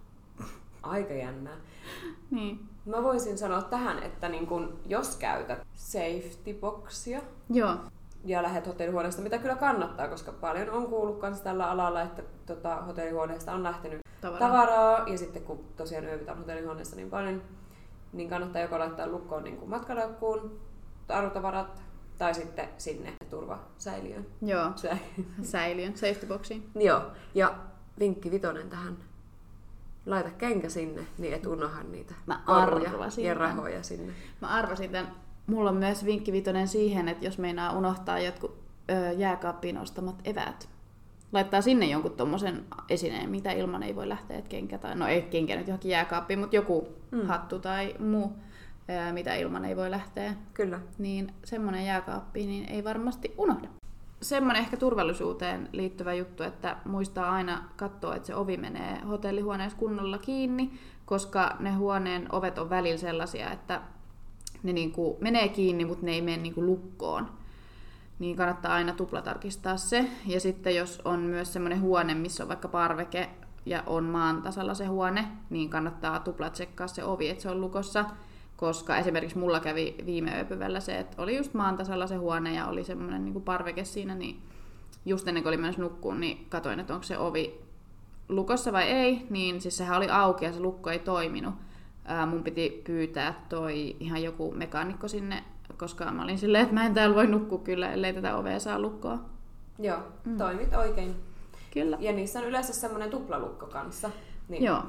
Aika 0.84 1.14
jännää. 1.14 1.58
Niin. 2.32 2.60
Mä 2.86 3.04
voisin 3.04 3.38
sanoa 3.38 3.62
tähän, 3.62 4.04
että 4.04 4.30
niin 4.30 4.48
kun, 4.48 4.80
jos 4.88 5.16
käytät 5.16 5.60
safety 5.76 6.54
boxia, 6.62 7.22
Joo. 7.50 7.76
Ja 8.26 8.44
lähdet 8.44 8.68
hotellihuoneesta, 8.68 9.22
mitä 9.22 9.38
kyllä 9.38 9.56
kannattaa, 9.56 10.08
koska 10.08 10.32
paljon 10.32 10.70
on 10.70 10.88
kuullut 10.88 11.20
kans 11.20 11.42
tällä 11.42 11.70
alalla, 11.70 12.02
että 12.02 12.24
tota, 12.46 12.76
hotellihuoneesta 12.76 13.54
on 13.54 13.64
lähtenyt 13.64 14.02
Tavaraa. 14.22 14.50
tavaraa, 14.50 15.10
ja 15.10 15.18
sitten 15.18 15.44
kun 15.44 15.66
tosiaan 15.78 16.06
yövytään 16.06 16.38
hotellihuoneessa 16.38 16.96
niin 16.96 17.10
paljon, 17.10 17.42
niin 18.14 18.30
kannattaa 18.30 18.62
joko 18.62 18.80
laittaa 18.80 19.08
lukkoon 19.08 19.44
niin 19.44 19.70
matkalaukkuun 19.70 20.60
arvotavarat, 21.10 21.84
tai 22.18 22.34
sitten 22.34 22.70
sinne 22.78 23.14
turvasäiliöön. 23.30 24.26
Joo. 24.42 24.72
Säiliön, 25.42 25.98
safety 25.98 26.26
boxiin. 26.26 26.70
Joo, 26.76 27.02
ja 27.36 27.56
vinkki 28.00 28.32
vitonen 28.32 28.70
tähän. 28.70 28.98
Laita 30.06 30.30
kenkä 30.30 30.70
sinne, 30.70 31.02
niin 31.18 31.34
et 31.34 31.46
unohda 31.46 31.84
niitä 31.84 32.14
Mä 32.26 32.42
arvasin 32.46 33.26
ja 33.26 33.34
rahoja 33.34 33.84
sinne. 33.84 34.14
Mä 34.42 34.48
arvasin 34.48 34.92
tämän. 34.92 35.23
Mulla 35.48 35.70
on 35.70 35.76
myös 35.76 36.06
vinkki 36.06 36.32
vitonen 36.32 36.68
siihen, 36.68 37.08
että 37.08 37.26
jos 37.26 37.38
meinaa 37.38 37.78
unohtaa 37.78 38.20
jotkut 38.20 38.58
ö, 38.92 39.12
jääkaappiin 39.12 39.78
ostamat 39.78 40.22
eväät, 40.24 40.70
laittaa 41.32 41.62
sinne 41.62 41.86
jonkun 41.86 42.12
tommosen 42.12 42.66
esineen, 42.90 43.30
mitä 43.30 43.52
ilman 43.52 43.84
ei 43.84 43.96
voi 43.96 44.10
lähteä, 44.10 44.38
että 44.38 44.50
kenkä 44.50 44.78
tai, 44.78 44.96
no 44.96 45.08
ei 45.08 45.22
kenkä 45.22 45.56
nyt 45.56 45.68
johonkin 45.68 45.92
jääkaappiin, 45.92 46.40
mutta 46.40 46.56
joku 46.56 46.88
mm. 47.12 47.26
hattu 47.26 47.60
tai 47.60 47.96
muu, 48.00 48.34
ö, 48.90 49.14
mitä 49.14 49.36
ilman 49.36 49.66
ei 49.66 49.76
voi 49.76 49.92
lähteä, 49.92 50.34
Kyllä. 50.54 50.80
niin 50.98 51.34
semmoinen 51.44 51.86
jääkaappi 51.86 52.46
niin 52.46 52.70
ei 52.70 52.84
varmasti 52.84 53.34
unohda. 53.38 53.68
Semmoinen 54.22 54.62
ehkä 54.64 54.78
turvallisuuteen 54.78 55.70
liittyvä 55.72 56.14
juttu, 56.14 56.44
että 56.44 56.78
muistaa 56.86 57.32
aina 57.32 57.70
katsoa, 57.76 58.16
että 58.16 58.28
se 58.28 58.36
ovi 58.36 58.58
menee 58.58 59.02
hotellihuoneessa 59.08 59.78
kunnolla 59.78 60.18
kiinni, 60.18 60.72
koska 61.06 61.56
ne 61.60 61.72
huoneen 61.72 62.28
ovet 62.32 62.58
on 62.58 62.70
välillä 62.70 62.98
sellaisia, 62.98 63.52
että 63.52 63.82
ne 64.64 64.74
niinku 64.74 65.18
menee 65.22 65.50
kiinni, 65.50 65.86
mutta 65.86 66.06
ne 66.06 66.12
ei 66.12 66.22
mene 66.22 66.38
niinku 66.38 66.66
lukkoon. 66.66 67.30
Niin 68.20 68.36
kannattaa 68.36 68.74
aina 68.74 68.94
tuplatarkistaa 68.94 69.78
se. 69.78 70.10
Ja 70.26 70.40
sitten 70.40 70.76
jos 70.76 71.02
on 71.06 71.20
myös 71.20 71.54
semmoinen 71.54 71.82
huone, 71.82 72.14
missä 72.14 72.44
on 72.44 72.50
vaikka 72.50 72.68
parveke 72.68 73.30
ja 73.66 73.84
on 73.88 74.04
maan 74.04 74.42
tasalla 74.42 74.74
se 74.74 74.86
huone, 74.86 75.28
niin 75.50 75.70
kannattaa 75.70 76.20
tuplatsekkaa 76.20 76.88
se 76.88 77.04
ovi, 77.04 77.30
että 77.30 77.42
se 77.42 77.50
on 77.50 77.62
lukossa. 77.62 78.06
Koska 78.58 78.98
esimerkiksi 78.98 79.38
mulla 79.38 79.60
kävi 79.60 79.96
viime 80.06 80.36
yöpyvällä 80.36 80.80
se, 80.80 81.00
että 81.00 81.22
oli 81.22 81.38
just 81.38 81.54
maan 81.54 81.78
tasalla 81.78 82.08
se 82.08 82.16
huone 82.16 82.54
ja 82.54 82.68
oli 82.68 82.84
semmoinen 82.84 83.26
niinku 83.26 83.40
parveke 83.40 83.86
siinä, 83.86 84.16
niin 84.16 84.42
just 85.06 85.28
ennen 85.28 85.44
kuin 85.44 85.50
olin 85.50 85.62
menossa 85.62 85.82
nukkuun, 85.82 86.20
niin 86.20 86.46
katoin, 86.50 86.80
että 86.80 86.94
onko 86.94 87.04
se 87.04 87.18
ovi 87.18 87.62
lukossa 88.30 88.74
vai 88.74 88.84
ei, 88.84 89.28
niin 89.30 89.62
siis 89.62 89.78
sehän 89.78 89.98
oli 89.98 90.10
auki 90.10 90.46
ja 90.46 90.54
se 90.54 90.60
lukko 90.60 90.90
ei 90.90 91.00
toiminut. 91.00 91.54
Ää, 92.06 92.26
mun 92.26 92.44
piti 92.44 92.82
pyytää 92.86 93.46
toi 93.50 93.96
ihan 94.00 94.24
joku 94.24 94.52
mekaanikko 94.52 95.08
sinne, 95.08 95.44
koska 95.78 96.12
mä 96.12 96.24
olin 96.24 96.38
silleen, 96.38 96.62
että 96.64 96.74
mä 96.74 96.86
en 96.86 96.94
täällä 96.94 97.16
voi 97.16 97.28
nukkua 97.28 97.58
kyllä, 97.60 97.92
ellei 97.94 98.14
tätä 98.14 98.38
ovea 98.38 98.60
saa 98.60 98.80
lukkoa. 98.80 99.20
Joo, 99.80 100.00
Mm. 100.26 100.38
toimit 100.38 100.74
oikein. 100.74 101.16
Kyllä. 101.74 101.98
Ja 102.00 102.12
niissä 102.14 102.40
on 102.40 102.46
yleensä 102.46 102.74
semmoinen 102.74 103.10
tuplalukko 103.10 103.66
kanssa. 103.68 104.10
Niin 104.50 104.64
Joo, 104.64 104.84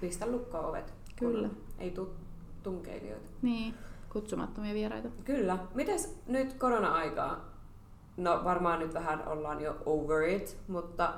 pistä 0.00 0.26
lukkoon 0.26 0.64
ovet. 0.64 0.94
Kyllä. 1.16 1.48
Ei 1.78 1.90
tuu 1.90 2.14
tunkeilijoita. 2.62 3.30
niin. 3.42 3.74
Kutsumattomia 4.12 4.74
vieraita. 4.74 5.08
Kyllä. 5.24 5.58
Mites 5.74 6.20
nyt 6.26 6.52
korona-aikaa? 6.52 7.44
No 8.16 8.40
varmaan 8.44 8.78
nyt 8.78 8.94
vähän 8.94 9.28
ollaan 9.28 9.60
jo 9.60 9.76
over 9.86 10.22
it, 10.28 10.56
mutta 10.68 11.14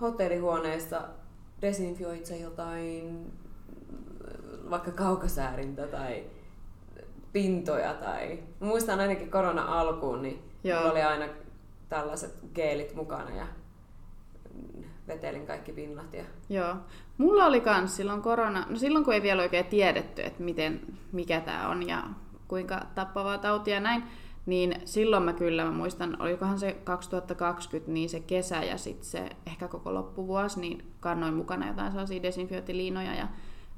hotellihuoneessa 0.00 1.02
desinfioit 1.62 2.26
sä 2.26 2.36
jotain 2.36 3.32
vaikka 4.70 4.90
kaukosäärintä 4.90 5.86
tai 5.86 6.24
pintoja 7.32 7.94
tai... 7.94 8.38
Mä 8.60 8.66
muistan 8.66 9.00
ainakin 9.00 9.30
korona-alkuun, 9.30 10.22
niin 10.22 10.42
Joo. 10.64 10.90
oli 10.90 11.02
aina 11.02 11.26
tällaiset 11.88 12.44
geelit 12.54 12.94
mukana 12.94 13.30
ja 13.30 13.46
vetelin 15.08 15.46
kaikki 15.46 15.72
pinnat 15.72 16.14
ja 16.14 16.24
Joo. 16.48 16.76
Mulla 17.18 17.46
oli 17.46 17.60
kans 17.60 17.96
silloin 17.96 18.22
korona, 18.22 18.66
no 18.68 18.76
silloin 18.76 19.04
kun 19.04 19.14
ei 19.14 19.22
vielä 19.22 19.42
oikein 19.42 19.66
tiedetty, 19.66 20.22
että 20.22 20.42
miten, 20.42 20.80
mikä 21.12 21.40
tämä 21.40 21.68
on 21.68 21.88
ja 21.88 22.02
kuinka 22.48 22.80
tappavaa 22.94 23.38
tautia 23.38 23.74
ja 23.74 23.80
näin, 23.80 24.02
niin 24.46 24.74
silloin 24.84 25.22
mä 25.22 25.32
kyllä, 25.32 25.64
mä 25.64 25.70
muistan, 25.70 26.22
olikohan 26.22 26.58
se 26.58 26.72
2020, 26.72 27.92
niin 27.92 28.08
se 28.08 28.20
kesä 28.20 28.56
ja 28.56 28.78
sitten 28.78 29.04
se 29.04 29.28
ehkä 29.46 29.68
koko 29.68 29.94
loppuvuosi, 29.94 30.60
niin 30.60 30.92
kannoin 31.00 31.34
mukana 31.34 31.68
jotain 31.68 31.90
sellaisia 31.90 32.22
desinfiointiliinoja 32.22 33.14
ja 33.14 33.28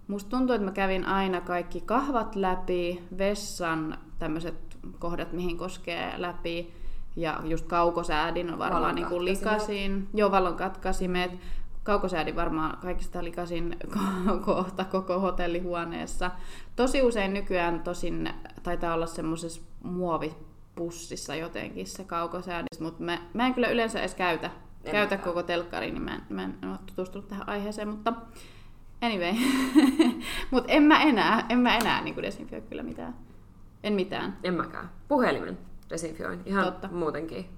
musta 0.09 0.31
tuntuu, 0.31 0.55
että 0.55 0.65
mä 0.65 0.73
kävin 0.73 1.05
aina 1.05 1.41
kaikki 1.41 1.81
kahvat 1.81 2.37
läpi, 2.37 3.03
vessan 3.19 3.99
tämmöiset 4.19 4.55
kohdat, 4.99 5.33
mihin 5.33 5.57
koskee 5.59 6.13
läpi, 6.17 6.75
ja 7.17 7.41
just 7.45 7.67
kaukosäädin 7.67 8.53
on 8.53 8.59
varmaan 8.59 8.95
niin 8.95 9.07
kuin 9.07 9.25
likasin. 9.25 10.09
Joo, 10.15 10.31
valonkatkasimet. 10.31 11.31
Kaukosäädin 11.83 12.37
varmaan 12.37 12.79
kaikista 12.79 13.25
likasin 13.25 13.77
ko- 13.87 14.39
kohta 14.45 14.85
koko 14.85 15.21
hotellihuoneessa. 15.21 16.31
Tosi 16.77 17.03
usein 17.03 17.35
nykyään 17.35 17.81
tosin 17.81 18.31
taitaa 18.63 18.95
olla 18.95 19.07
semmoisessa 19.07 19.63
muovipussissa 19.83 21.35
jotenkin 21.35 21.87
se 21.87 22.05
kaukosäädin, 22.05 22.67
mutta 22.81 23.03
mä, 23.05 23.19
mä 23.35 23.47
en 23.47 23.55
kyllä 23.55 23.69
yleensä 23.69 24.01
edes 24.01 24.15
käytä, 24.15 24.51
En 24.85 24.93
käytä 24.93 25.15
mäkään. 25.15 25.29
koko 25.29 25.43
telkkariin, 25.43 25.95
niin 25.95 26.03
mä 26.03 26.15
en, 26.15 26.23
mä 26.29 26.43
en 26.43 26.55
ole 26.63 26.79
tutustunut 26.87 27.29
tähän 27.29 27.49
aiheeseen, 27.49 27.89
mutta 27.89 28.13
anyway. 29.03 29.35
mutta 30.51 30.73
en 30.73 30.83
mä 30.83 31.03
enää, 31.03 31.47
en 31.49 31.59
mä 31.59 31.77
enää 31.77 32.03
niin 32.03 32.23
desinfioi 32.23 32.63
kyllä 32.63 32.83
mitään. 32.83 33.15
En 33.83 33.93
mitään. 33.93 34.39
en 34.43 34.55
mäkään. 34.55 34.91
Puhelimen 35.09 35.59
desinfioin 35.91 36.41
ihan 36.47 36.65
Totta. 36.65 36.89
muutenkin. 36.89 37.49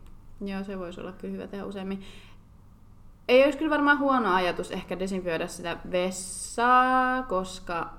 Joo, 0.41 0.65
se 0.65 0.79
voisi 0.79 1.01
olla 1.01 1.13
kyllä 1.13 1.33
hyvä 1.33 1.47
tehdä 1.47 1.65
useammin. 1.65 2.03
Ei 3.29 3.45
olisi 3.45 3.59
kyllä 3.59 3.71
varmaan 3.71 3.99
huono 3.99 4.35
ajatus 4.35 4.71
ehkä 4.71 4.99
desinfioida 4.99 5.47
sitä 5.47 5.77
vessaa, 5.91 7.23
koska 7.23 7.95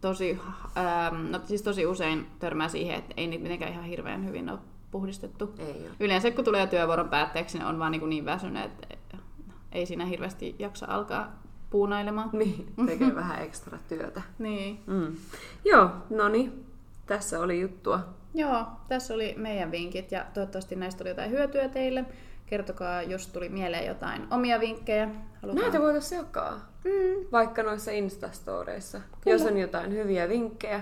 tosi, 0.00 0.38
ähm, 0.76 1.30
no 1.30 1.40
siis 1.44 1.62
tosi 1.62 1.86
usein 1.86 2.26
törmää 2.38 2.68
siihen, 2.68 2.96
että 2.98 3.14
ei 3.16 3.26
niitä 3.26 3.42
mitenkään 3.42 3.72
ihan 3.72 3.84
hirveän 3.84 4.26
hyvin 4.26 4.50
ole 4.50 4.58
puhdistettu. 4.90 5.54
Ei 5.58 5.82
ole. 5.82 5.96
Yleensä 6.00 6.30
kun 6.30 6.44
tulee 6.44 6.66
työvuoron 6.66 7.08
päätteeksi, 7.08 7.58
ne 7.58 7.66
on 7.66 7.78
vaan 7.78 7.92
niin, 7.92 8.08
niin 8.08 8.24
väsyneet, 8.24 8.72
että 8.90 9.16
ei 9.72 9.86
siinä 9.86 10.04
hirveästi 10.04 10.56
jaksa 10.58 10.86
alkaa 10.88 11.47
puunailemaan. 11.70 12.30
Niin, 12.32 12.72
tekee 12.86 13.14
vähän 13.14 13.42
ekstra 13.42 13.78
työtä. 13.88 14.22
Niin. 14.38 14.80
Mm. 14.86 15.16
Joo, 15.64 15.90
no 16.10 16.28
niin. 16.28 16.64
Tässä 17.06 17.40
oli 17.40 17.60
juttua. 17.60 18.00
Joo, 18.34 18.66
tässä 18.88 19.14
oli 19.14 19.34
meidän 19.36 19.70
vinkit 19.70 20.12
ja 20.12 20.26
toivottavasti 20.34 20.76
näistä 20.76 21.04
oli 21.04 21.08
jotain 21.08 21.30
hyötyä 21.30 21.68
teille. 21.68 22.04
Kertokaa, 22.46 23.02
jos 23.02 23.26
tuli 23.26 23.48
mieleen 23.48 23.86
jotain 23.86 24.26
omia 24.30 24.60
vinkkejä. 24.60 25.08
Halutaan... 25.42 25.62
Näitä 25.62 25.80
voitaisiin 25.80 26.18
jakaa. 26.18 26.52
Mm, 26.84 27.26
Vaikka 27.32 27.62
noissa 27.62 27.90
Instastoreissa. 27.90 29.00
Kyllä. 29.20 29.34
Jos 29.34 29.46
on 29.46 29.58
jotain 29.58 29.92
hyviä 29.92 30.28
vinkkejä, 30.28 30.80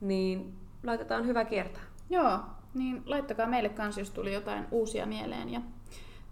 niin 0.00 0.54
laitetaan 0.84 1.26
hyvä 1.26 1.44
kiertää. 1.44 1.82
Joo, 2.10 2.38
niin 2.74 3.02
laittakaa 3.06 3.46
meille 3.46 3.68
kanssa, 3.68 4.00
jos 4.00 4.10
tuli 4.10 4.34
jotain 4.34 4.66
uusia 4.70 5.06
mieleen. 5.06 5.50
Ja 5.50 5.60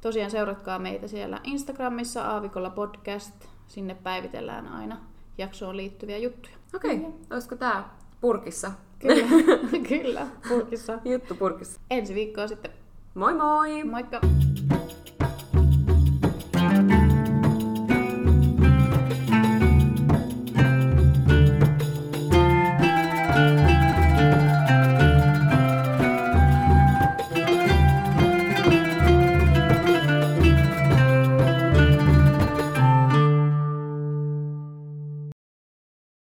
tosiaan 0.00 0.30
seuratkaa 0.30 0.78
meitä 0.78 1.08
siellä 1.08 1.40
Instagramissa 1.44 2.24
Aavikolla 2.24 2.70
podcast. 2.70 3.51
Sinne 3.72 3.94
päivitellään 3.94 4.68
aina 4.68 5.00
jaksoon 5.38 5.76
liittyviä 5.76 6.18
juttuja. 6.18 6.54
Okei, 6.74 6.96
okay. 6.96 7.10
olisiko 7.30 7.56
tää 7.56 7.96
purkissa? 8.20 8.72
Kyllä, 8.98 9.26
kyllä, 9.88 10.26
purkissa. 10.48 10.98
Juttu 11.04 11.34
purkissa. 11.34 11.80
Ensi 11.90 12.14
viikkoa 12.14 12.48
sitten. 12.48 12.70
Moi 13.14 13.34
moi! 13.34 13.84
Moikka! 13.84 14.20